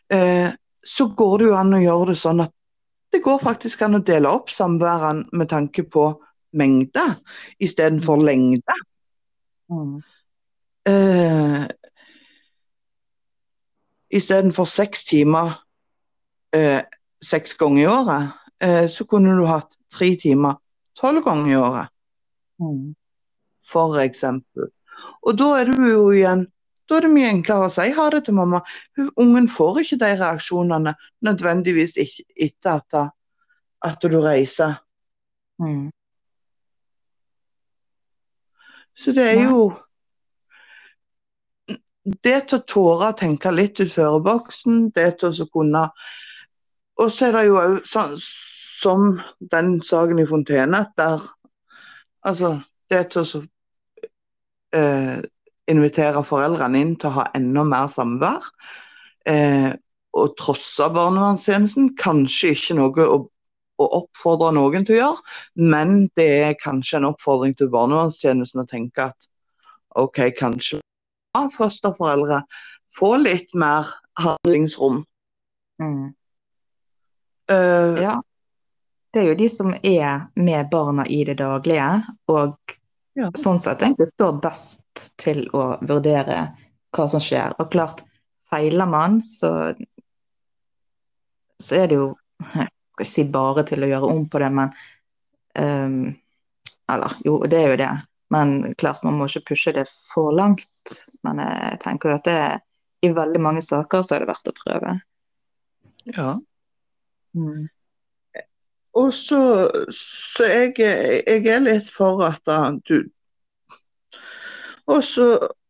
Eh, 0.08 0.56
så 0.80 1.10
går 1.20 1.38
det 1.38 1.50
jo 1.50 1.58
an 1.60 1.76
å 1.76 1.82
gjøre 1.84 2.14
det 2.14 2.18
sånn 2.22 2.46
at 2.46 2.54
det 3.12 3.24
går 3.24 3.40
faktisk 3.42 3.82
an 3.82 3.98
å 3.98 4.04
dele 4.06 4.30
opp 4.30 4.52
samværene 4.54 5.30
med 5.34 5.50
tanke 5.50 5.84
på 5.84 6.12
mengde 6.54 7.06
istedenfor 7.62 8.22
lengde. 8.22 8.78
Mm. 9.70 10.00
Uh, 10.90 11.66
Istedenfor 14.10 14.66
seks 14.66 15.04
timer 15.06 15.52
uh, 16.58 16.82
seks 17.22 17.54
ganger 17.60 17.84
i 17.84 17.90
året, 17.92 18.32
uh, 18.66 18.88
så 18.90 19.06
kunne 19.06 19.36
du 19.38 19.44
hatt 19.46 19.76
tre 19.94 20.16
timer 20.18 20.58
tolv 20.98 21.24
ganger 21.26 21.52
i 21.52 21.60
året, 21.60 21.96
Mm. 22.60 22.96
for 23.64 23.96
eksempel. 24.02 24.68
Og 25.24 25.38
da 25.38 25.62
er 25.62 25.70
du 25.70 25.86
jo 25.88 26.10
igjen 26.12 26.48
da 26.90 26.98
er 26.98 27.06
det 27.06 27.12
mye 27.14 27.30
enklere 27.30 27.68
å 27.68 27.74
si 27.74 27.92
ha 27.94 28.08
det 28.14 28.24
til 28.26 28.36
mamma. 28.38 28.62
Ungen 29.22 29.50
får 29.54 29.84
ikke 29.84 30.00
de 30.02 30.10
reaksjonene 30.18 30.96
nødvendigvis 31.26 31.96
etter 32.02 32.80
at, 32.80 32.98
at 33.86 34.02
du 34.10 34.18
reiser. 34.24 34.80
Mm. 35.62 35.90
Så 38.96 39.14
det 39.16 39.28
er 39.36 39.46
jo 39.50 39.70
Det 42.24 42.40
til 42.50 42.58
å 42.58 42.66
tåre 42.66 43.10
å 43.12 43.16
tenke 43.16 43.52
litt 43.52 43.78
utenfor 43.78 44.22
boksen, 44.24 44.88
det 44.96 45.20
til 45.20 45.44
å 45.44 45.48
kunne 45.54 45.82
Og 46.98 47.12
så 47.14 47.28
er 47.28 47.36
det 47.36 47.44
jo 47.46 47.60
òg 47.60 47.76
sånn 47.86 48.16
som 48.80 49.20
den 49.52 49.76
saken 49.86 50.24
i 50.24 50.26
Fontene, 50.26 50.86
der 50.98 51.28
Altså, 52.26 52.60
det 52.90 53.06
til 53.14 53.22
å 53.22 53.42
eh, 54.76 55.20
invitere 55.70 56.24
foreldrene 56.26 56.82
inn 56.84 56.96
til 57.00 57.12
å 57.12 57.18
ha 57.20 57.28
enda 57.38 57.66
mer 57.68 57.90
samvær. 57.92 58.48
Eh, 59.30 59.72
og 60.18 60.36
trosse 60.40 60.88
barnevernstjenesten. 60.94 61.94
Kanskje 62.00 62.54
ikke 62.56 62.78
noe 62.80 63.06
å, 63.06 63.20
å 63.80 63.90
oppfordre 64.02 64.52
noen 64.58 64.86
til 64.88 64.98
å 64.98 65.00
gjøre, 65.00 65.36
men 65.74 66.08
det 66.20 66.30
er 66.50 66.62
kanskje 66.62 67.00
en 67.00 67.12
oppfordring 67.12 67.56
til 67.58 67.72
barnevernstjenesten 67.74 68.64
å 68.64 68.70
tenke 68.70 69.10
at 69.12 69.30
OK, 70.00 70.22
kanskje 70.38 70.80
ja, 70.80 71.46
fosterforeldre 71.54 72.44
få 72.96 73.16
litt 73.22 73.54
mer 73.58 73.90
handlingsrom. 74.20 75.04
Mm. 75.82 76.10
Uh, 77.52 78.02
Ja. 78.02 78.18
Det 79.10 79.24
er 79.24 79.32
jo 79.32 79.38
de 79.40 79.48
som 79.50 79.72
er 79.74 80.28
med 80.38 80.68
barna 80.70 81.02
i 81.10 81.24
det 81.26 81.40
daglige, 81.40 82.04
og 82.30 82.76
Ja. 83.20 83.30
sånn 83.36 83.60
sett 83.60 83.82
egentlig 83.84 84.14
står 84.14 84.38
best 84.44 85.10
til 85.20 85.42
å 85.56 85.74
vurdere 85.84 86.38
hva 86.96 87.08
som 87.12 87.20
skjer. 87.24 87.56
Og 87.60 87.72
klart, 87.74 88.04
feiler 88.50 88.88
man, 88.90 89.20
så, 89.28 89.74
så 91.60 91.82
er 91.82 91.92
det 91.92 92.00
jo 92.00 92.10
Jeg 92.40 92.70
skal 92.96 93.04
ikke 93.04 93.12
si 93.12 93.24
bare 93.32 93.66
til 93.68 93.84
å 93.84 93.90
gjøre 93.90 94.12
om 94.14 94.22
på 94.32 94.40
det, 94.40 94.48
men 94.56 94.72
um, 95.60 95.98
Eller 96.90 97.18
jo, 97.26 97.34
det 97.52 97.60
er 97.60 97.74
jo 97.74 97.80
det. 97.82 97.90
Men 98.34 98.54
klart, 98.80 99.04
man 99.04 99.18
må 99.20 99.28
ikke 99.28 99.52
pushe 99.52 99.74
det 99.76 99.86
for 99.90 100.32
langt. 100.36 100.96
Men 101.28 101.42
jeg 101.44 101.82
tenker 101.84 102.10
jo 102.10 102.16
at 102.18 102.30
det 102.30 102.40
i 103.06 103.12
veldig 103.16 103.42
mange 103.44 103.62
saker 103.66 104.04
så 104.04 104.16
er 104.16 104.24
det 104.24 104.32
verdt 104.32 104.52
å 104.52 104.56
prøve. 104.64 104.96
ja. 106.16 106.32
Mm. 107.38 107.68
Og 108.98 109.14
så, 109.14 109.40
så 109.94 110.48
jeg, 110.50 110.74
jeg 110.80 111.46
er 111.46 111.62
litt 111.62 111.90
for 111.94 112.24
at 112.26 112.50
du 112.90 113.04
Og 114.90 115.04
så 115.06 115.28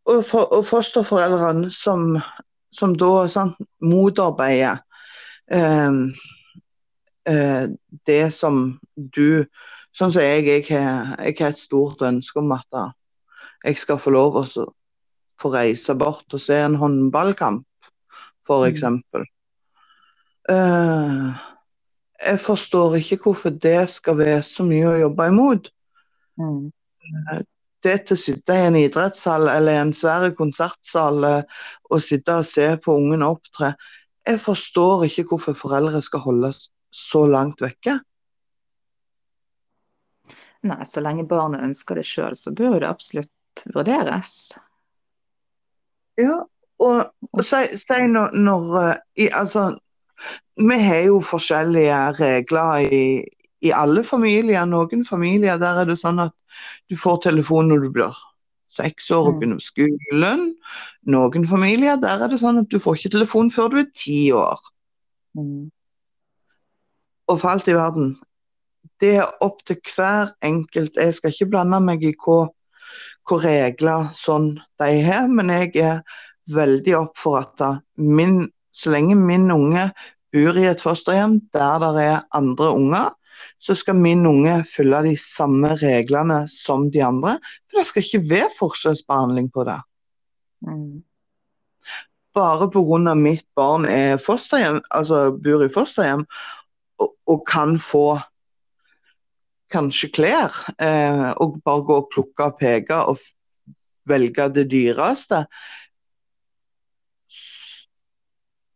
og, 0.10 0.24
for, 0.26 0.48
og 0.56 0.66
fosterforeldrene 0.66 1.70
som, 1.74 2.16
som 2.74 2.96
da 2.98 3.28
sant, 3.30 3.60
motarbeider 3.84 4.80
eh, 5.54 6.00
eh, 7.30 7.66
det 8.10 8.24
som 8.34 8.80
du 8.96 9.46
Sånn 10.00 10.14
som 10.14 10.22
jeg, 10.22 10.46
jeg 10.46 10.64
har, 10.70 11.16
jeg 11.26 11.36
har 11.40 11.50
et 11.50 11.60
stort 11.60 12.04
ønske 12.06 12.40
om 12.40 12.52
at 12.54 12.78
jeg 13.66 13.80
skal 13.82 13.98
få 14.00 14.14
lov 14.14 14.38
å 14.38 14.44
få 15.42 15.52
reise 15.52 15.96
bort 15.98 16.30
og 16.38 16.44
se 16.44 16.60
en 16.62 16.78
håndballkamp, 16.80 17.66
for 18.46 18.70
Mm. 18.70 19.26
Eh, 20.50 21.49
jeg 22.20 22.40
forstår 22.44 22.98
ikke 23.00 23.20
hvorfor 23.24 23.54
det 23.56 23.90
skal 23.92 24.18
være 24.20 24.42
så 24.46 24.66
mye 24.68 24.90
å 24.90 24.98
jobbe 25.06 25.30
imot. 25.32 25.70
Mm. 26.40 26.72
Det 27.84 27.96
til 28.08 28.18
å 28.18 28.20
sitte 28.20 28.56
i 28.56 28.66
en 28.68 28.78
idrettshall 28.80 29.48
eller 29.52 29.80
en 29.80 29.94
svær 29.96 30.28
konsertsal 30.36 31.24
eh, 31.24 31.64
og 31.90 32.04
sitte 32.04 32.36
og 32.42 32.48
se 32.48 32.68
på 32.84 32.98
ungen 33.00 33.24
opptre. 33.24 33.74
Jeg 34.28 34.42
forstår 34.44 35.08
ikke 35.08 35.30
hvorfor 35.32 35.56
foreldre 35.58 36.02
skal 36.04 36.26
holdes 36.26 36.68
så 36.92 37.24
langt 37.30 37.64
vekke. 37.64 38.00
Nei, 40.68 40.82
så 40.84 41.00
lenge 41.00 41.24
barnet 41.28 41.64
ønsker 41.64 42.02
det 42.02 42.08
sjøl, 42.08 42.36
så 42.36 42.52
bør 42.52 42.82
det 42.82 42.90
absolutt 42.90 43.64
vurderes. 43.72 44.34
Ja, 46.20 46.42
og, 46.84 46.98
og 47.32 47.46
si, 47.48 47.62
si 47.80 48.00
når, 48.12 48.36
når 48.36 48.74
eh, 48.82 48.98
i, 49.24 49.30
altså, 49.36 49.70
Vi 50.60 50.78
har 50.84 51.04
jo 51.08 51.20
forskjellige 51.24 52.00
regler 52.20 52.88
i, 52.92 53.04
i 53.62 53.72
alle 53.76 54.04
familier. 54.04 54.66
Noen 54.68 55.06
familier 55.08 55.60
der 55.62 55.82
er 55.82 55.90
det 55.90 56.00
sånn 56.02 56.20
at 56.26 56.36
du 56.90 56.98
får 57.00 57.22
telefon 57.30 57.70
når 57.72 57.86
du 57.86 57.90
blir 57.96 58.20
seks 58.70 59.10
år 59.12 59.28
og 59.28 59.34
Mm. 59.34 59.40
begynner 59.40 59.60
på 59.62 59.68
skolen. 59.70 60.46
Noen 61.10 61.48
familier 61.50 61.96
der 61.98 62.24
er 62.24 62.30
det 62.30 62.40
sånn 62.42 62.60
at 62.62 62.70
du 62.70 62.80
får 62.80 63.00
ikke 63.00 63.16
telefon 63.18 63.52
før 63.52 63.70
du 63.70 63.78
er 63.82 63.90
ti 63.96 64.32
år. 64.36 64.60
Mm. 65.38 65.72
Og 67.30 67.40
for 67.40 67.50
alt 67.50 67.68
i 67.68 67.74
verden, 67.78 68.18
det 69.00 69.16
er 69.22 69.44
opp 69.46 69.64
til 69.66 69.78
hver 69.96 70.34
enkelt. 70.44 70.96
Jeg 70.96 71.14
skal 71.16 71.32
ikke 71.34 71.50
blande 71.50 71.80
meg 71.82 72.04
i 72.04 72.14
hva, 72.26 72.50
hva 73.30 73.38
regler 73.44 74.10
sånn 74.18 74.56
de 74.82 75.02
har, 75.06 75.28
men 75.28 75.50
jeg 75.54 75.76
er 75.78 76.02
veldig 76.50 76.96
opp 76.98 77.18
for 77.18 77.40
at 77.40 77.62
min, 77.98 78.50
så 78.80 78.94
lenge 78.94 79.18
min 79.20 79.50
unge 79.52 79.90
bor 80.34 80.60
i 80.60 80.68
et 80.70 80.84
fosterhjem 80.84 81.40
der 81.56 81.86
det 81.96 82.06
er 82.06 82.28
andre 82.38 82.72
unger, 82.76 83.10
så 83.60 83.76
skal 83.76 83.98
min 84.00 84.26
unge 84.28 84.64
følge 84.68 85.04
de 85.10 85.16
samme 85.20 85.74
reglene 85.80 86.44
som 86.52 86.90
de 86.92 87.04
andre. 87.04 87.38
For 87.68 87.80
det 87.80 87.88
skal 87.90 88.06
ikke 88.06 88.30
være 88.30 88.56
forskjellsbehandling 88.60 89.52
på 89.56 89.66
det. 89.68 89.80
Mm. 90.68 91.04
Bare 92.36 92.70
pga. 92.72 93.14
mitt 93.16 93.46
barn 93.56 93.86
er 93.86 94.18
fosterhjem, 94.18 94.82
altså 94.92 95.32
bor 95.32 95.64
i 95.66 95.72
fosterhjem 95.72 96.26
og, 97.00 97.16
og 97.28 97.46
kan 97.48 97.80
få 97.80 98.20
kanskje 99.72 100.10
klær, 100.14 100.56
eh, 100.82 101.30
og 101.38 101.60
bare 101.66 101.86
gå 101.86 101.98
og 102.02 102.10
plukke 102.14 102.48
og 102.50 102.58
peke 102.60 102.96
og 103.12 103.20
velge 104.10 104.50
det 104.54 104.66
dyreste. 104.72 105.46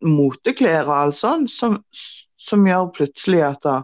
Moteklær 0.04 0.88
og 0.90 0.96
alt 0.98 1.18
sånt, 1.18 1.52
som, 1.52 1.78
som 2.40 2.68
gjør 2.68 2.92
plutselig 2.98 3.42
at 3.48 3.64
da, 3.64 3.78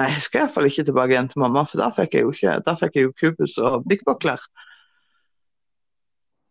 Nei, 0.00 0.08
jeg 0.14 0.24
skal 0.24 0.46
iallfall 0.46 0.68
ikke 0.70 0.86
tilbake 0.88 1.12
igjen 1.12 1.28
til 1.28 1.42
mamma, 1.44 1.66
for 1.68 1.80
der 1.82 1.92
fikk 1.92 2.16
jeg 2.16 2.24
jo 2.24 2.32
ikke, 2.32 2.54
der 2.64 2.78
fikk 2.80 2.94
jeg 2.96 3.08
jo 3.08 3.14
kubus 3.20 3.58
og 3.60 3.84
Big 3.88 4.00
Bock-klær. 4.06 4.40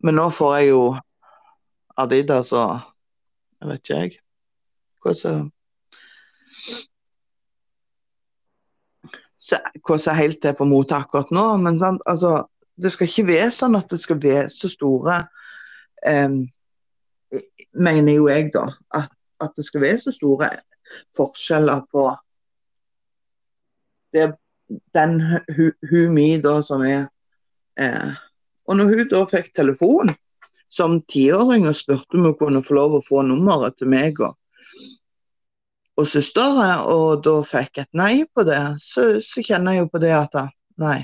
Men 0.06 0.14
nå 0.20 0.28
får 0.30 0.56
jeg 0.60 0.68
jo 0.70 0.82
Adidas 1.98 2.52
og 2.54 2.78
Jeg 3.58 3.68
vet 3.72 3.90
ikke, 3.90 3.96
jeg. 3.98 5.16
Som 5.18 5.48
så- 9.38 9.58
hva 9.82 9.96
er 9.96 10.14
helt 10.14 10.40
til 10.42 10.54
på 10.54 10.64
mote 10.64 10.94
akkurat 10.94 11.30
nå. 11.30 11.56
Men 11.56 11.78
sant, 11.80 12.02
altså, 12.06 12.44
det 12.80 12.92
skal 12.92 13.08
ikke 13.08 13.26
være 13.26 13.50
sånn 13.50 13.76
at 13.76 13.88
det 13.90 14.00
skal 14.00 14.22
være 14.22 14.50
så 14.50 14.68
store 14.68 15.28
eh, 16.06 16.28
Mener 17.72 18.14
jo 18.14 18.28
jeg, 18.30 18.50
da. 18.54 18.64
At, 18.94 19.12
at, 19.40 19.52
det 19.56 19.66
skal 19.66 19.84
være 19.84 20.00
så 20.02 20.12
store 20.14 20.50
forskjeller 21.16 21.84
på 21.92 22.08
det, 24.16 24.30
den 24.96 25.20
hun, 25.56 25.74
hu 25.90 26.00
da 26.42 26.54
som 26.64 26.82
er 26.82 27.08
eh, 27.80 28.16
Og 28.68 28.76
når 28.76 28.94
hun 28.94 29.08
da 29.08 29.24
fikk 29.28 29.52
telefon 29.54 30.12
som 30.68 31.00
tiåring 31.08 31.68
og 31.68 31.76
spurte 31.76 32.16
om 32.16 32.28
hun 32.28 32.36
kunne 32.36 32.64
få 32.64 32.76
lov 32.76 32.98
å 32.98 33.04
få 33.04 33.22
nummeret 33.24 33.78
til 33.80 33.88
meg 33.88 34.20
og, 34.20 34.36
og 35.96 36.08
søsteren, 36.08 36.84
og 36.84 37.22
da 37.24 37.38
fikk 37.48 37.80
et 37.84 37.92
nei 37.96 38.26
på 38.34 38.44
det, 38.44 38.60
så, 38.80 39.14
så 39.24 39.44
kjenner 39.44 39.76
jeg 39.76 39.86
jo 39.86 39.92
på 39.92 40.02
det 40.04 40.12
at 40.16 40.36
nei. 40.80 41.00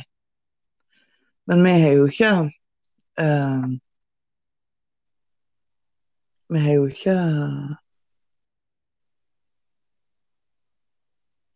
Men 1.49 1.65
vi 1.65 1.73
har 1.81 1.97
jo 1.97 2.05
ikke 2.09 2.33
eh, 3.21 3.65
Vi 6.49 6.59
har 6.61 6.75
jo 6.77 6.87
ikke 6.91 7.15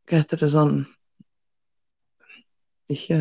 Hva 0.08 0.20
heter 0.22 0.40
det 0.40 0.48
sånn 0.54 0.78
Ikke 2.94 3.18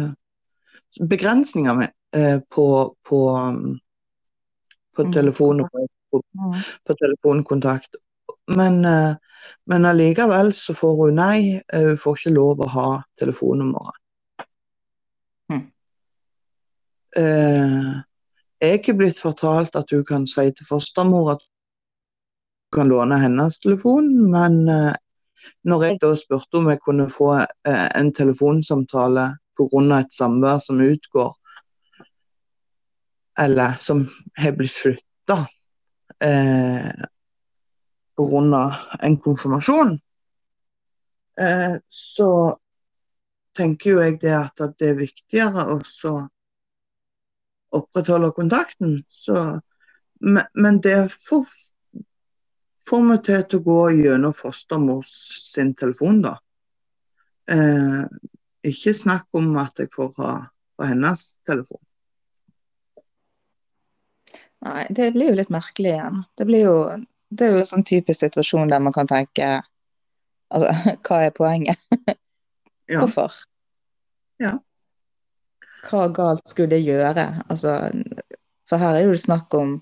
Begrensninger 1.12 1.76
med, 1.78 1.92
eh, 2.16 2.40
på, 2.50 2.64
på, 3.06 3.18
på 4.96 5.04
Mm. 5.04 5.12
telefon 5.14 5.60
og 5.62 5.68
på, 5.72 6.22
Mm. 6.34 6.54
på 6.88 6.96
telefonkontakt. 7.02 7.96
Men, 8.48 8.86
eh, 8.86 9.16
men 9.68 9.86
allikevel 9.86 10.54
så 10.54 10.74
får 10.74 10.96
hun 11.06 11.16
nei. 11.16 11.62
eh, 11.74 11.82
Hun 11.92 11.98
får 11.98 12.16
ikke 12.18 12.34
lov 12.34 12.58
å 12.66 12.70
ha 12.70 13.04
telefonnummeret. 13.20 14.00
Mm. 15.52 15.72
Eh, 17.18 18.02
jeg 18.62 18.90
er 18.90 18.98
blitt 18.98 19.20
fortalt 19.20 19.76
at 19.76 19.92
hun 19.92 20.06
kan 20.06 20.26
si 20.26 20.50
til 20.52 20.66
fostermor 20.66 21.32
at 21.36 21.44
kan 22.76 22.88
låne 22.88 23.18
hennes 23.22 23.60
telefon, 23.60 24.10
men 24.32 24.70
eh, 24.70 24.94
når 25.68 25.84
jeg 25.86 26.00
da 26.02 26.14
spurte 26.18 26.60
om 26.60 26.70
jeg 26.72 26.82
kunne 26.84 27.10
få 27.12 27.34
eh, 27.40 27.88
en 27.96 28.12
telefonsamtale 28.14 29.30
pga. 29.58 30.00
et 30.00 30.14
samvær 30.14 30.60
som 30.60 30.82
utgår, 30.82 31.34
eller 33.40 33.78
som 33.80 34.08
har 34.38 34.52
blitt 34.58 34.72
flytta 34.74 35.40
eh, 36.24 37.06
pga. 38.18 38.64
en 39.02 39.18
konfirmasjon, 39.18 40.00
eh, 41.40 41.76
så 41.88 42.32
tenker 43.58 43.92
jo 43.92 44.02
jeg 44.02 44.20
det 44.22 44.34
at, 44.38 44.66
det 44.80 44.90
er 44.90 45.00
viktigere 45.00 45.66
å 45.74 45.80
opprettholde 47.78 48.32
kontakten. 48.36 49.00
Så, 49.10 49.60
men, 50.22 50.46
men 50.54 50.82
det 50.82 51.12
får, 51.14 51.48
får 52.90 53.04
vi 53.10 53.18
til 53.28 53.44
til 53.50 53.60
å 53.60 53.66
gå 53.68 53.80
gjennom 54.02 54.36
fostermors 54.36 55.12
sin 55.54 55.74
telefon, 55.76 56.22
da. 56.24 56.38
Eh, 57.52 58.06
ikke 58.68 58.94
snakk 58.96 59.28
om 59.38 59.56
at 59.62 59.80
jeg 59.80 59.92
får 59.96 60.14
ha 60.18 60.32
på 60.78 60.88
hennes 60.88 61.28
telefon. 61.48 61.82
Nei, 64.66 64.88
det 64.90 65.12
blir 65.14 65.32
jo 65.32 65.38
litt 65.38 65.54
merkelig 65.54 65.94
igjen. 65.94 66.24
Det 66.38 66.48
blir 66.50 66.66
jo 66.66 66.78
det 67.30 67.44
er 67.44 67.58
jo 67.58 67.64
en 67.64 67.68
sånn 67.68 67.84
typisk 67.88 68.24
situasjon 68.24 68.72
der 68.72 68.84
man 68.84 68.96
kan 68.96 69.10
tenke 69.10 69.58
Altså, 70.48 70.72
hva 71.08 71.26
er 71.26 71.36
poenget? 71.36 71.82
Ja. 72.88 73.02
Hvorfor? 73.02 73.34
Ja. 74.40 74.54
Hva 75.90 76.06
galt 76.16 76.46
skulle 76.48 76.78
det 76.78 76.86
gjøre? 76.86 77.26
Altså, 77.52 77.74
for 78.64 78.80
her 78.80 78.96
er 78.96 79.04
jo 79.04 79.12
det 79.12 79.20
snakk 79.26 79.52
om 79.60 79.74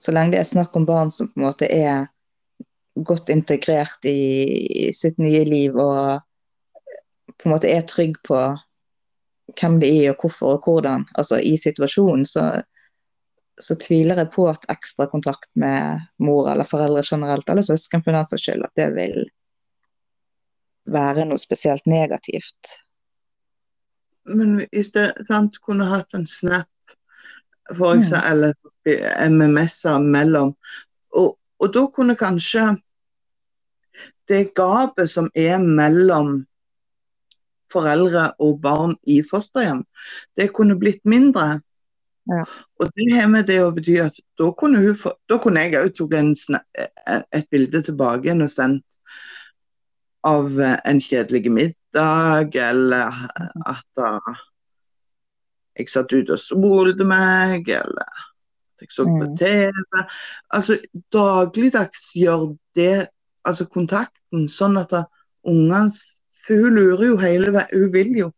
Så 0.00 0.14
lenge 0.16 0.34
det 0.34 0.40
er 0.40 0.48
snakk 0.48 0.76
om 0.76 0.86
barn 0.88 1.12
som 1.12 1.28
på 1.28 1.40
en 1.40 1.46
måte 1.48 1.68
er 1.68 2.08
godt 3.04 3.28
integrert 3.32 4.04
i, 4.08 4.90
sitt 4.96 5.18
nye 5.20 5.44
liv 5.44 5.76
og 5.78 6.20
på 7.36 7.48
en 7.48 7.54
måte 7.54 7.70
er 7.70 7.86
trygg 7.88 8.18
på 8.26 8.40
hvem 9.60 9.78
de 9.82 9.90
er 10.04 10.12
og 10.12 10.24
hvorfor 10.24 10.56
og 10.56 10.66
hvordan, 10.66 11.06
altså 11.18 11.40
i 11.42 11.56
situasjonen, 11.58 12.26
så, 12.28 12.44
så 13.60 13.76
tviler 13.80 14.20
jeg 14.22 14.30
på 14.34 14.46
at 14.50 14.66
ekstra 14.72 15.08
kontakt 15.10 15.48
med 15.58 16.04
mor 16.22 16.50
eller 16.52 16.68
foreldre 16.68 17.02
generelt, 17.06 17.48
eller 17.48 17.66
søsken 17.66 18.04
for 18.04 18.14
den 18.14 18.28
saks 18.28 18.46
skyld, 18.46 18.66
at 18.66 18.76
det 18.78 18.90
vil 18.94 19.24
være 20.90 21.26
noe 21.28 21.40
spesielt 21.40 21.86
negativt. 21.90 22.76
Men 24.30 24.60
hvis 24.70 24.92
det 24.94 25.08
sant, 25.26 25.58
kunne 25.64 25.88
hatt 25.90 26.14
en 26.14 26.28
snap, 26.28 26.70
for 27.76 27.96
eksempel, 27.98 28.52
eller 28.86 29.28
MMS-er 29.30 29.98
mellom. 30.02 30.54
Og, 31.16 31.34
og 31.60 31.74
da 31.74 31.86
kunne 31.94 32.16
kanskje 32.18 32.72
det 34.30 34.52
gapet 34.54 35.10
som 35.10 35.30
er 35.34 35.58
mellom 35.58 36.40
foreldre 37.70 38.30
og 38.42 38.60
barn 38.62 38.94
i 39.06 39.20
fosterhjem, 39.26 39.84
det 40.38 40.50
kunne 40.54 40.78
blitt 40.78 41.02
mindre. 41.04 41.60
Ja. 42.30 42.44
Og 42.78 42.90
det 42.94 43.08
har 43.16 43.30
med 43.30 43.48
det 43.50 43.58
å 43.64 43.72
bety 43.74 43.96
at 44.02 44.16
da 44.38 44.50
kunne, 44.58 44.82
hun 44.84 45.14
da 45.30 45.38
kunne 45.42 45.64
jeg 45.66 45.78
òg 45.80 45.94
tatt 45.98 47.24
et 47.34 47.48
bilde 47.50 47.82
tilbake 47.86 48.28
igjen 48.28 48.44
og 48.46 48.52
sendt 48.52 48.98
av 50.26 50.58
en 50.60 51.00
kjedelig 51.00 51.50
middag, 51.50 52.54
eller 52.60 53.22
at 53.66 54.02
uh, 54.04 54.42
jeg 55.80 55.90
satt 55.92 56.12
ute 56.12 56.36
og 56.36 56.42
solte 56.42 57.06
meg, 57.08 57.68
eller 57.68 58.06
at 58.06 58.84
jeg 58.84 58.92
så 58.94 59.04
på 59.08 59.26
Mm. 59.26 59.36
TV. 59.40 60.04
Altså 60.56 60.78
dagligdags 61.12 62.12
gjør 62.16 62.56
det 62.78 63.08
altså 63.44 63.66
kontakten 63.66 64.48
sånn 64.52 64.78
at 64.80 64.92
ungene 65.44 65.90
For 66.40 66.56
hun 66.56 66.74
lurer 66.74 67.04
jo 67.06 67.16
hele 67.20 67.50
veien, 67.52 67.68
hun 67.72 67.92
vil 67.92 68.14
jo 68.16 68.30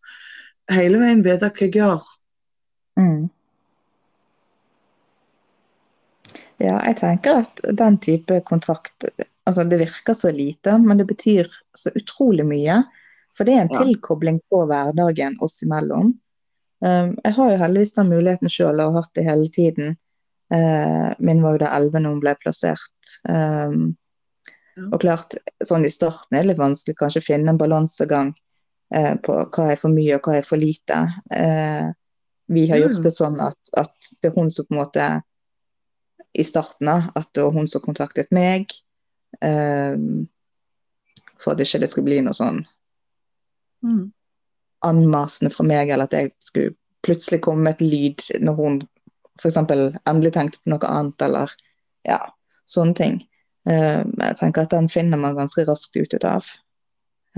hele 0.71 0.99
veien 0.99 1.23
vite 1.23 1.49
hva 1.49 1.61
jeg 1.67 1.73
gjør. 1.79 2.03
Mm. 2.99 3.29
Ja, 6.63 6.79
jeg 6.87 6.97
tenker 7.01 7.43
at 7.43 7.63
den 7.79 7.99
type 8.03 8.41
kontrakt 8.47 9.07
altså 9.47 9.65
Det 9.67 9.79
virker 9.81 10.15
så 10.15 10.31
lite, 10.31 10.77
men 10.79 11.01
det 11.01 11.09
betyr 11.09 11.49
så 11.75 11.91
utrolig 11.99 12.45
mye. 12.47 12.77
For 13.35 13.45
det 13.45 13.55
er 13.57 13.63
en 13.65 13.73
Ja. 13.73 13.81
tilkobling 13.83 14.41
på 14.51 14.67
hverdagen 14.71 15.39
oss 15.43 15.63
imellom. 15.67 16.13
Um, 16.83 17.13
jeg 17.25 17.35
har 17.37 17.51
jo 17.53 17.59
heldigvis 17.63 17.95
den 17.95 18.09
muligheten 18.11 18.51
sjøl 18.51 18.81
og 18.83 18.93
har 18.97 19.05
hatt 19.05 19.15
det 19.15 19.25
hele 19.29 19.49
tiden. 19.55 19.97
Uh, 20.53 21.13
min 21.23 21.43
var 21.45 21.55
jo 21.57 21.63
da 21.63 21.73
11 21.79 22.01
når 22.03 22.17
hun 22.17 22.23
ble 22.25 22.35
plassert. 22.43 23.13
Um, 23.29 23.93
og 24.91 25.01
klart, 25.05 25.37
sånn 25.69 25.85
i 25.85 25.91
starten 25.93 26.37
er 26.37 26.43
det 26.47 26.53
litt 26.55 26.61
vanskelig 26.63 26.97
kanskje 26.99 27.21
å 27.21 27.27
finne 27.27 27.53
en 27.53 27.59
balansegang 27.61 28.31
eh, 28.95 29.15
på 29.21 29.35
hva 29.53 29.67
er 29.69 29.77
for 29.77 29.93
mye 29.93 30.17
og 30.17 30.25
hva 30.25 30.39
er 30.39 30.47
for 30.47 30.57
lite. 30.57 30.97
Eh, 31.31 31.91
vi 32.49 32.63
har 32.71 32.81
gjort 32.81 32.99
Mm. 32.99 33.03
det 33.05 33.13
sånn 33.13 33.37
at, 33.45 33.59
at 33.77 34.09
det 34.23 34.31
er 34.31 34.35
hun 34.41 34.49
som 34.51 34.65
på 34.65 34.73
en 34.75 34.81
måte 34.81 35.23
i 36.33 36.43
starten 36.43 36.89
at 36.89 37.29
det 37.37 37.45
var 37.45 37.53
hun 37.53 37.69
som 37.69 37.85
kontaktet 37.85 38.33
meg. 38.33 38.73
eh, 39.43 39.97
for 41.39 41.53
at 41.53 41.61
ikke 41.61 41.81
det 41.81 41.89
skulle 41.91 42.09
bli 42.09 42.21
noe 42.25 42.33
sånn 42.37 42.65
Mm. 43.85 44.13
Anmasende 44.87 45.53
fra 45.55 45.67
meg, 45.67 45.91
eller 45.91 46.09
at 46.09 46.17
jeg 46.17 46.33
skulle 46.43 46.75
plutselig 47.07 47.43
komme 47.43 47.67
med 47.67 47.77
et 47.77 47.87
lyd 47.87 48.25
når 48.45 48.59
hun 48.59 48.81
f.eks. 49.41 49.59
endelig 49.59 50.33
tenkte 50.35 50.61
på 50.63 50.75
noe 50.75 50.91
annet, 50.91 51.25
eller 51.25 51.55
ja, 52.07 52.21
sånne 52.71 52.95
ting. 52.99 53.21
Uh, 53.69 54.03
jeg 54.05 54.39
tenker 54.41 54.67
at 54.67 54.75
den 54.75 54.91
finner 54.91 55.21
man 55.21 55.39
ganske 55.39 55.65
raskt 55.67 55.97
ut 55.97 56.19
av. 56.27 56.47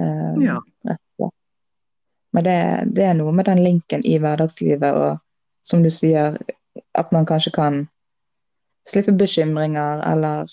Uh, 0.01 0.37
Ja. 0.85 1.31
Men 2.35 2.45
det, 2.45 2.59
det 2.99 3.05
er 3.07 3.15
noe 3.15 3.33
med 3.33 3.47
den 3.47 3.63
linken 3.63 4.03
i 4.03 4.17
hverdagslivet, 4.19 4.91
og 4.91 5.21
som 5.63 5.85
du 5.85 5.91
sier, 5.93 6.35
at 6.99 7.13
man 7.15 7.29
kanskje 7.29 7.53
kan 7.55 7.85
slippe 8.89 9.15
bekymringer, 9.17 10.03
eller 10.03 10.51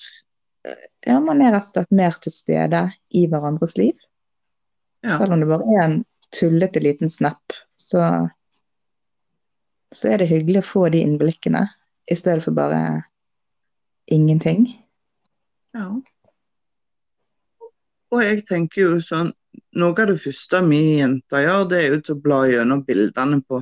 eh, 0.67 0.84
ja, 1.08 1.17
man 1.19 1.41
er 1.41 1.56
rett 1.56 1.65
og 1.65 1.71
slett 1.71 1.97
mer 1.97 2.19
til 2.21 2.36
stede 2.36 2.84
i 3.17 3.25
hverandres 3.32 3.73
liv. 3.80 3.97
Ja. 5.01 5.17
Selv 5.17 5.34
om 5.34 5.41
det 5.41 5.49
bare 5.49 5.73
er 5.73 5.84
en 5.88 5.97
tullete 6.36 6.82
liten 6.84 7.10
snap, 7.10 7.54
så, 7.76 8.30
så 9.94 10.13
er 10.13 10.22
det 10.22 10.32
hyggelig 10.32 10.63
å 10.63 10.70
få 10.70 10.88
de 10.94 11.04
innblikkene, 11.06 11.65
i 12.12 12.17
stedet 12.17 12.44
for 12.44 12.56
bare 12.58 13.04
ingenting. 14.12 14.65
Ja. 15.76 15.88
Og 18.12 18.24
jeg 18.26 18.44
tenker 18.50 18.82
jo 18.82 18.98
sånn 19.04 19.32
Noe 19.76 19.96
av 20.00 20.08
det 20.08 20.17
første 20.20 20.60
vi 20.67 20.80
jenter 21.00 21.46
gjør, 21.46 21.62
det 21.72 21.78
er 21.80 21.94
jo 21.94 22.00
til 22.04 22.15
å 22.17 22.22
bla 22.24 22.38
gjennom 22.48 22.82
bildene 22.88 23.38
på 23.48 23.62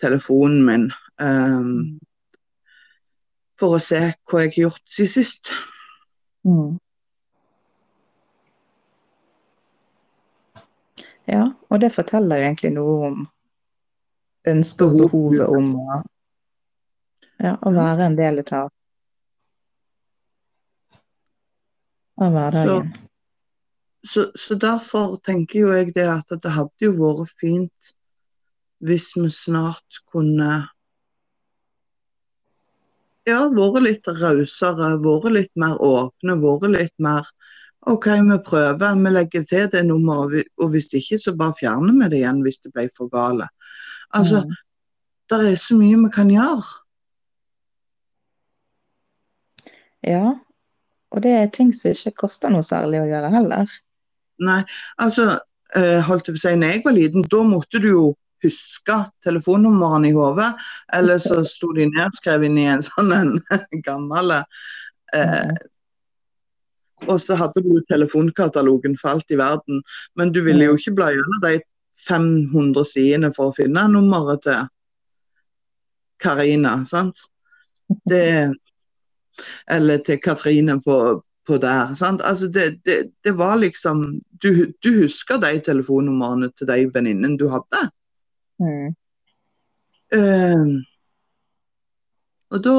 telefonen 0.00 0.62
min. 0.64 0.84
Um, 1.20 1.96
for 3.60 3.76
å 3.76 3.80
se 3.80 4.00
hva 4.28 4.42
jeg 4.44 4.52
har 4.52 4.58
gjort 4.66 4.82
siden 4.92 5.12
sist. 5.12 5.52
Mm. 6.44 6.76
Ja, 11.26 11.46
og 11.70 11.80
det 11.82 11.90
forteller 11.94 12.38
jo 12.38 12.48
egentlig 12.48 12.72
noe 12.76 12.98
om 13.08 13.24
ønsket 14.46 14.84
og 14.86 14.98
Behov. 15.00 15.10
behovet 15.10 15.56
om 15.58 15.72
å, 15.80 15.98
ja, 17.42 17.56
å 17.58 17.72
være 17.74 18.06
en 18.06 18.18
del 18.18 18.38
av, 18.44 18.70
av 22.22 22.38
hverdagen. 22.38 22.94
Så, 24.06 24.28
så 24.38 24.54
derfor 24.54 25.16
tenker 25.26 25.64
jo 25.64 25.74
jeg 25.74 25.90
det 25.96 26.06
at 26.06 26.30
det 26.30 26.54
hadde 26.54 26.86
jo 26.86 26.94
vært 27.00 27.34
fint 27.42 27.92
hvis 28.86 29.10
vi 29.16 29.26
snart 29.32 29.98
kunne 30.12 30.50
ja, 33.26 33.40
vært 33.50 33.82
litt 33.82 34.06
rausere, 34.20 34.92
vært 35.02 35.32
litt 35.34 35.54
mer 35.58 35.80
åpne, 35.82 36.38
vært 36.44 36.70
litt 36.76 36.94
mer 37.02 37.26
OK, 37.86 38.06
vi 38.06 38.38
prøver, 38.46 38.96
vi 38.98 39.10
legger 39.14 39.44
til 39.46 39.68
det 39.70 39.84
nummeret, 39.86 40.48
og 40.58 40.72
hvis 40.72 40.88
ikke, 40.92 41.18
så 41.22 41.36
bare 41.38 41.54
fjerner 41.60 41.94
vi 42.00 42.08
det 42.10 42.18
igjen 42.22 42.42
hvis 42.42 42.58
det 42.64 42.72
ble 42.74 42.88
for 42.96 43.08
gale. 43.12 43.46
Altså, 44.14 44.42
Mm. 44.42 44.56
det 45.30 45.52
er 45.52 45.56
så 45.56 45.76
mye 45.78 46.00
vi 46.02 46.10
kan 46.14 46.28
gjøre. 46.30 46.66
Ja, 50.06 50.34
og 51.10 51.22
det 51.22 51.32
er 51.32 51.46
ting 51.46 51.72
som 51.74 51.94
ikke 51.94 52.14
koster 52.26 52.52
noe 52.52 52.62
særlig 52.66 53.00
å 53.02 53.08
gjøre 53.10 53.30
heller. 53.34 53.72
Nei, 54.42 54.60
altså, 55.02 55.38
eh, 55.74 56.00
holdt 56.04 56.28
jeg 56.28 56.36
på 56.36 56.42
å 56.42 56.44
si, 56.44 56.54
når 56.56 56.74
jeg 56.74 56.82
var 56.84 56.96
liten, 56.98 57.22
da 57.32 57.42
måtte 57.42 57.80
du 57.82 57.88
jo 57.88 58.04
huske 58.44 58.98
telefonnumrene 59.24 60.10
i 60.10 60.14
hodet, 60.14 60.50
eller 60.92 61.18
så 61.22 61.40
sto 61.48 61.72
de 61.72 61.86
nedskrevet 61.88 62.50
inn 62.50 62.58
i 62.60 62.66
en 62.74 62.84
sånn 62.84 63.14
en 63.16 63.32
gammel 63.86 64.36
eh, 65.14 65.54
Og 67.04 67.20
så 67.20 67.36
hadde 67.36 67.60
du 67.62 67.74
telefonkatalogen 67.90 68.96
for 69.00 69.16
alt 69.16 69.30
i 69.30 69.38
verden, 69.38 69.82
men 70.16 70.32
du 70.32 70.40
ville 70.46 70.70
jo 70.70 70.76
ikke 70.78 70.94
bla 70.96 71.10
gjennom 71.12 71.42
de 71.44 71.58
500 72.06 72.88
sidene 72.88 73.32
for 73.36 73.50
å 73.50 73.56
finne 73.56 73.86
nummeret 73.92 74.44
til 74.46 74.64
Karina, 76.22 76.78
sant? 76.88 77.20
Det 78.08 78.52
Eller 79.68 79.98
til 80.00 80.16
Katrine 80.24 80.78
på, 80.80 81.22
på 81.46 81.58
der. 81.60 81.92
Sant? 81.94 82.22
Altså 82.24 82.48
det, 82.48 82.80
det, 82.88 83.10
det 83.24 83.34
var 83.36 83.58
liksom 83.60 84.22
du, 84.42 84.72
du 84.80 84.90
husker 85.02 85.36
de 85.42 85.58
telefonnumrene 85.60 86.48
til 86.56 86.70
de 86.70 86.86
venninnene 86.94 87.36
du 87.36 87.44
hadde. 87.52 87.82
Mm. 88.56 88.94
Uh, 90.16 90.80
og 92.54 92.62
da 92.64 92.78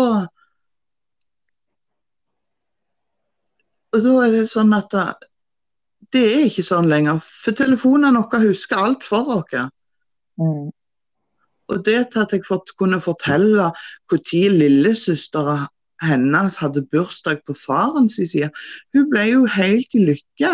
Og 3.95 4.03
da 4.03 4.15
er 4.25 4.33
det 4.35 4.47
sånn 4.51 4.73
at 4.75 4.91
det, 4.91 5.05
det 6.13 6.23
er 6.25 6.45
ikke 6.47 6.65
sånn 6.65 6.89
lenger. 6.91 7.21
For 7.23 7.55
telefonene 7.57 8.23
våre 8.23 8.43
husker 8.49 8.83
alt 8.83 9.07
for 9.07 9.37
oss. 9.39 9.69
Mm. 10.37 10.67
Og 11.67 11.83
det 11.83 11.97
at 12.15 12.31
jeg 12.31 12.45
fått, 12.47 12.75
kunne 12.79 12.99
fortelle 13.03 13.71
når 14.11 14.55
lillesøstera 14.55 15.65
hennes 16.05 16.57
hadde 16.61 16.85
bursdag 16.93 17.41
på 17.47 17.55
farens 17.57 18.19
side, 18.19 18.49
hun 18.93 19.07
ble 19.11 19.23
jo 19.31 19.45
helt 19.49 19.95
i 19.97 20.03
lykke. 20.05 20.51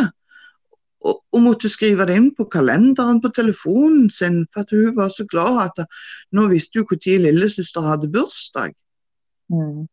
Og, 1.04 1.17
og 1.36 1.41
måtte 1.43 1.67
skrive 1.67 2.08
det 2.08 2.15
inn 2.15 2.30
på 2.32 2.46
kalenderen 2.48 3.19
på 3.22 3.34
telefonen 3.36 4.08
sin, 4.13 4.46
for 4.56 4.69
hun 4.72 4.96
var 4.96 5.12
så 5.12 5.26
glad 5.28 5.60
at 5.65 5.84
nå 6.32 6.48
visste 6.54 6.80
hun 6.80 6.88
når 6.88 7.17
lillesøster 7.26 7.84
hadde 7.84 8.12
bursdag. 8.13 8.72
Mm. 9.52 9.84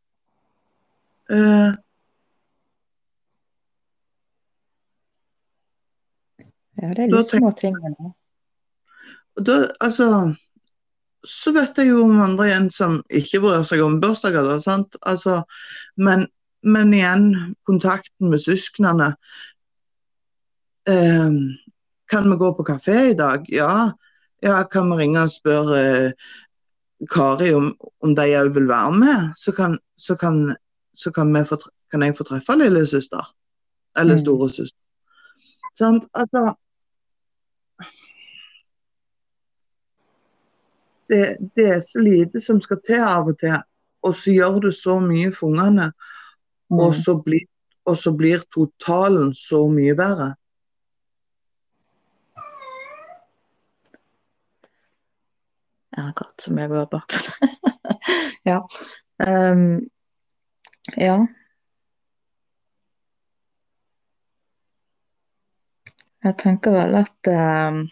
Eh, 1.34 1.72
Ja, 6.80 6.88
det 6.96 7.04
er 7.06 7.16
de 7.16 7.22
små 7.24 7.50
tingene. 7.56 8.12
og 9.36 9.46
da, 9.46 9.56
altså 9.80 10.34
Så 11.24 11.52
vet 11.52 11.76
jeg 11.76 11.90
jo 11.90 12.04
om 12.06 12.20
andre 12.24 12.46
igjen 12.48 12.70
som 12.72 13.02
ikke 13.12 13.40
bryr 13.44 13.64
seg 13.68 13.82
om 13.84 13.98
bursdager, 14.00 14.46
da, 14.46 14.54
sant. 14.64 14.96
Altså, 15.04 15.42
men, 16.00 16.22
men 16.64 16.94
igjen, 16.96 17.26
kontakten 17.68 18.30
med 18.32 18.40
søsknene. 18.40 19.10
Eh, 20.88 21.30
kan 22.10 22.30
vi 22.30 22.36
gå 22.40 22.54
på 22.56 22.64
kafé 22.64 23.10
i 23.10 23.14
dag? 23.18 23.44
Ja. 23.52 23.90
ja 24.42 24.62
kan 24.64 24.88
vi 24.90 24.96
ringe 25.02 25.26
og 25.26 25.30
spørre 25.34 25.82
eh, 26.06 26.30
Kari 27.10 27.52
om, 27.56 27.74
om 28.00 28.14
de 28.16 28.26
òg 28.40 28.54
vil 28.56 28.68
være 28.68 28.96
med? 28.96 29.28
Så 29.36 29.52
kan, 29.52 29.76
så 29.96 30.16
kan, 30.16 30.56
så 30.96 31.12
kan, 31.12 31.36
få, 31.44 31.60
kan 31.92 32.02
jeg 32.02 32.16
få 32.16 32.24
treffe 32.24 32.56
lillesøster. 32.56 33.28
Eller 33.98 34.14
Mm. 34.16 34.24
storesøster. 34.24 34.80
Sant? 35.76 36.04
Altså 36.14 36.54
det, 41.10 41.22
det 41.58 41.66
er 41.76 41.80
så 41.84 42.02
lite 42.02 42.40
som 42.40 42.60
skal 42.64 42.80
til 42.86 43.02
av 43.04 43.28
og 43.32 43.38
til, 43.42 43.56
og 44.06 44.14
så 44.16 44.32
gjør 44.32 44.60
det 44.64 44.74
så 44.78 44.96
mye 45.02 45.32
for 45.34 45.50
ungene. 45.52 45.90
Og, 46.70 46.92
Mm. 46.92 47.00
så 47.02 47.16
blir, 47.24 47.46
og 47.90 47.96
så 47.98 48.12
blir 48.14 48.44
totalen 48.54 49.32
så 49.34 49.64
mye 49.68 49.94
bedre. 49.98 50.28
Ja, 55.96 56.08
akkurat 56.08 56.40
som 56.40 56.58
jeg 56.58 56.70
var 56.70 56.86
bak. 56.86 57.12
ja. 58.44 58.60
Um, 59.26 59.88
ja. 60.96 61.16
Jeg 66.24 66.36
tenker 66.38 66.74
vel 66.76 66.94
at 67.00 67.30
ehm, 67.32 67.86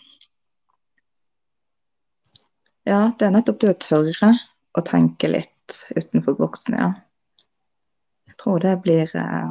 Ja, 2.88 3.10
det 3.18 3.26
er 3.26 3.32
nettopp 3.34 3.58
det 3.60 3.72
å 3.74 3.80
tørre 3.84 4.30
å 4.78 4.82
tenke 4.86 5.28
litt 5.28 5.74
utenfor 5.92 6.38
boksen, 6.38 6.76
ja. 6.78 6.92
Jeg 8.30 8.38
tror 8.40 8.62
det 8.64 8.76
blir 8.84 9.10
eh, 9.18 9.50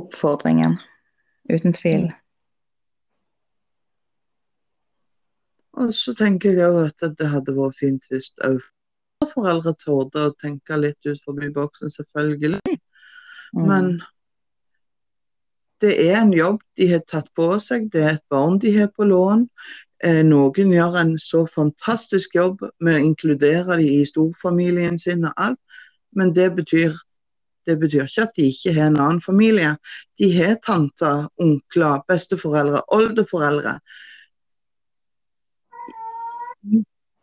oppfordringen, 0.00 0.74
uten 1.52 1.76
tvil. 1.76 2.08
Og 5.78 5.94
så 5.94 6.16
tenker 6.18 6.58
jeg 6.58 6.74
òg 6.74 6.88
at 6.88 7.06
det 7.20 7.30
hadde 7.30 7.54
vært 7.54 7.78
fint 7.78 8.10
hvis 8.10 8.32
òg 8.48 8.58
foreldre 9.30 9.76
torde 9.78 10.26
å 10.26 10.36
tenke 10.42 10.78
litt 10.80 11.06
ut 11.06 11.22
forbi 11.22 11.52
boksen, 11.54 11.92
selvfølgelig. 11.92 12.78
Mm. 13.54 13.66
Men 13.68 13.92
det 15.82 15.94
er 16.08 16.16
en 16.18 16.32
jobb 16.34 16.62
de 16.78 16.88
har 16.92 17.04
tatt 17.06 17.30
på 17.38 17.52
seg, 17.62 17.86
det 17.94 18.02
er 18.02 18.16
et 18.16 18.26
barn 18.32 18.58
de 18.62 18.74
har 18.74 18.90
på 18.90 19.06
lån. 19.06 19.46
Eh, 20.06 20.22
noen 20.22 20.72
gjør 20.72 20.96
en 21.00 21.16
så 21.18 21.42
fantastisk 21.50 22.36
jobb 22.38 22.62
med 22.78 22.94
å 22.94 23.04
inkludere 23.10 23.78
dem 23.80 23.86
i 23.86 24.04
storfamilien 24.06 24.98
sin 24.98 25.26
og 25.26 25.32
alt, 25.36 25.60
men 26.14 26.30
det 26.34 26.52
betyr, 26.54 26.94
det 27.66 27.78
betyr 27.80 28.06
ikke 28.06 28.28
at 28.28 28.36
de 28.36 28.46
ikke 28.52 28.74
har 28.76 28.92
en 28.92 29.00
annen 29.02 29.22
familie. 29.24 29.72
De 30.18 30.30
har 30.36 30.60
tanter, 30.62 31.26
onkler, 31.42 32.04
besteforeldre, 32.08 32.84
oldeforeldre 32.94 33.74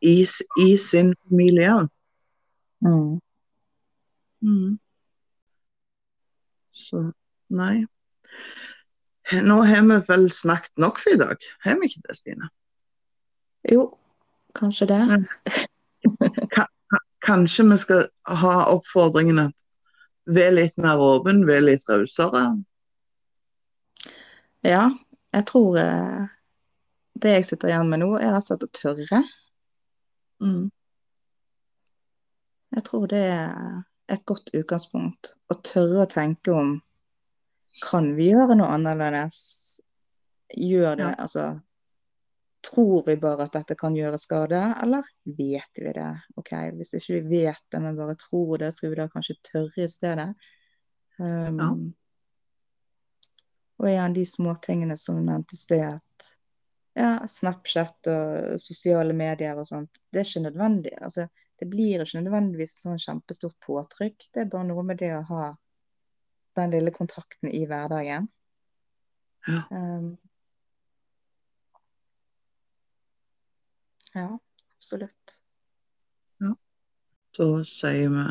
i, 0.04 0.18
i 0.60 0.70
sin 0.78 1.14
familie 1.24 1.72
òg. 1.78 1.88
Mm. 2.86 3.14
Mm. 4.44 4.76
Så 6.76 7.06
nei. 7.48 7.86
Nå 9.48 9.62
har 9.64 9.88
vi 9.88 9.98
vel 10.12 10.28
snakket 10.32 10.76
nok 10.78 11.00
for 11.02 11.16
i 11.16 11.24
dag, 11.24 11.50
har 11.64 11.80
vi 11.80 11.88
ikke 11.90 12.04
det, 12.10 12.20
Stine? 12.20 12.52
Jo, 13.72 13.98
kanskje 14.56 14.88
det. 14.92 15.02
Kanskje 17.26 17.66
vi 17.72 17.78
skal 17.82 18.04
ha 18.42 18.56
oppfordringen 18.70 19.40
at 19.48 19.64
vær 20.30 20.54
litt 20.54 20.78
mer 20.82 21.02
åpen, 21.02 21.44
vær 21.48 21.64
litt 21.66 21.86
rausere. 21.90 22.44
Ja, 24.66 24.90
jeg 25.34 25.46
tror 25.50 25.78
eh, 25.82 26.28
det 27.22 27.34
jeg 27.40 27.48
sitter 27.50 27.72
igjen 27.72 27.90
med 27.90 28.02
nå, 28.02 28.12
er 28.18 28.34
rett 28.34 28.46
og 28.46 28.48
slett 28.50 28.66
å 28.68 28.72
tørre. 28.78 29.22
Mm. 30.42 30.64
Jeg 32.76 32.86
tror 32.90 33.06
det 33.10 33.22
er 33.32 33.84
et 34.12 34.26
godt 34.30 34.52
utgangspunkt. 34.54 35.34
Å 35.50 35.58
tørre 35.66 36.06
å 36.06 36.10
tenke 36.12 36.54
om 36.54 36.76
kan 37.84 38.14
vi 38.18 38.30
gjøre 38.32 38.58
noe 38.60 38.74
annerledes? 38.78 39.38
Gjør 40.56 41.00
det, 41.00 41.08
Ja. 41.10 41.16
altså 41.26 41.46
Tror 42.66 43.04
vi 43.06 43.18
bare 43.22 43.46
at 43.46 43.54
dette 43.54 43.76
kan 43.78 43.96
gjøre 43.98 44.18
skade, 44.18 44.62
eller 44.82 45.06
vet 45.38 45.82
vi 45.82 45.92
det? 45.94 46.12
Ok, 46.40 46.54
Hvis 46.78 46.96
ikke 46.98 47.20
vi 47.20 47.44
vet 47.44 47.62
det, 47.72 47.82
men 47.84 47.98
bare 48.00 48.16
tror 48.18 48.58
det, 48.64 48.72
skal 48.74 48.94
vi 48.94 49.00
da 49.00 49.10
kanskje 49.12 49.38
tørre 49.52 49.86
i 49.86 49.92
stedet? 49.92 50.32
Um, 51.20 51.62
Ja. 51.62 51.70
Og 53.76 53.90
igjen 53.92 54.14
de 54.16 54.24
småtingene 54.24 54.96
som 54.98 55.18
nevnte 55.20 55.58
i 55.58 55.60
sted, 55.60 55.84
at 56.00 56.28
ja, 56.96 57.28
Snapchat 57.28 58.08
og 58.08 58.62
sosiale 58.64 59.14
medier 59.14 59.58
og 59.60 59.68
sånt, 59.68 60.00
det 60.10 60.22
er 60.22 60.30
ikke 60.30 60.46
nødvendig. 60.46 60.94
Altså, 61.04 61.28
det 61.60 61.68
blir 61.72 62.04
ikke 62.04 62.22
nødvendigvis 62.24 62.78
sånn 62.86 63.02
kjempestort 63.04 63.58
påtrykk. 63.66 64.30
Det 64.32 64.46
er 64.46 64.52
bare 64.54 64.70
noe 64.70 64.86
med 64.88 65.02
det 65.04 65.12
å 65.18 65.26
ha 65.28 65.50
den 66.56 66.72
lille 66.72 66.94
kontakten 66.96 67.52
i 67.52 67.66
hverdagen. 67.68 68.30
Ja. 69.46 69.66
Um, 69.76 70.16
Ja, 74.16 74.40
absolutt. 74.78 75.42
Ja. 76.40 76.54
Så 77.36 77.48
sier 77.68 78.10
vi 78.14 78.26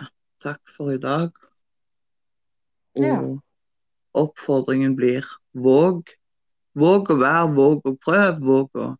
takk 0.44 0.62
for 0.72 0.92
i 0.94 0.98
dag. 0.98 1.32
Og 2.96 3.04
Ja. 3.04 3.18
oppfordringen 4.14 4.96
blir 4.96 5.24
våg. 5.52 6.08
Våg 6.74 7.10
å 7.10 7.18
være, 7.20 7.54
våg 7.54 7.82
å 7.86 7.96
prøve, 7.98 8.40
våg 8.40 8.70
å 8.74 8.96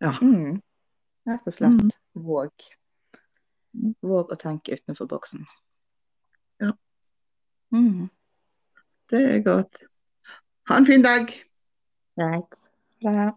Ja. 0.00 0.12
Mm. 0.22 0.60
Rett 1.26 1.46
og 1.46 1.52
slett. 1.52 1.70
Mm. 1.80 1.90
Våg. 2.14 2.52
Våg 4.00 4.30
å 4.30 4.36
tenke 4.38 4.76
utenfor 4.76 5.08
boksen. 5.10 5.42
Ja. 6.60 6.72
Mm. 7.72 8.08
Det 9.10 9.22
er 9.34 9.42
godt. 9.42 9.82
Ha 10.68 10.76
en 10.76 10.86
fin 10.86 11.02
dag. 11.02 11.32
Right. 12.16 12.70
Det. 13.02 13.32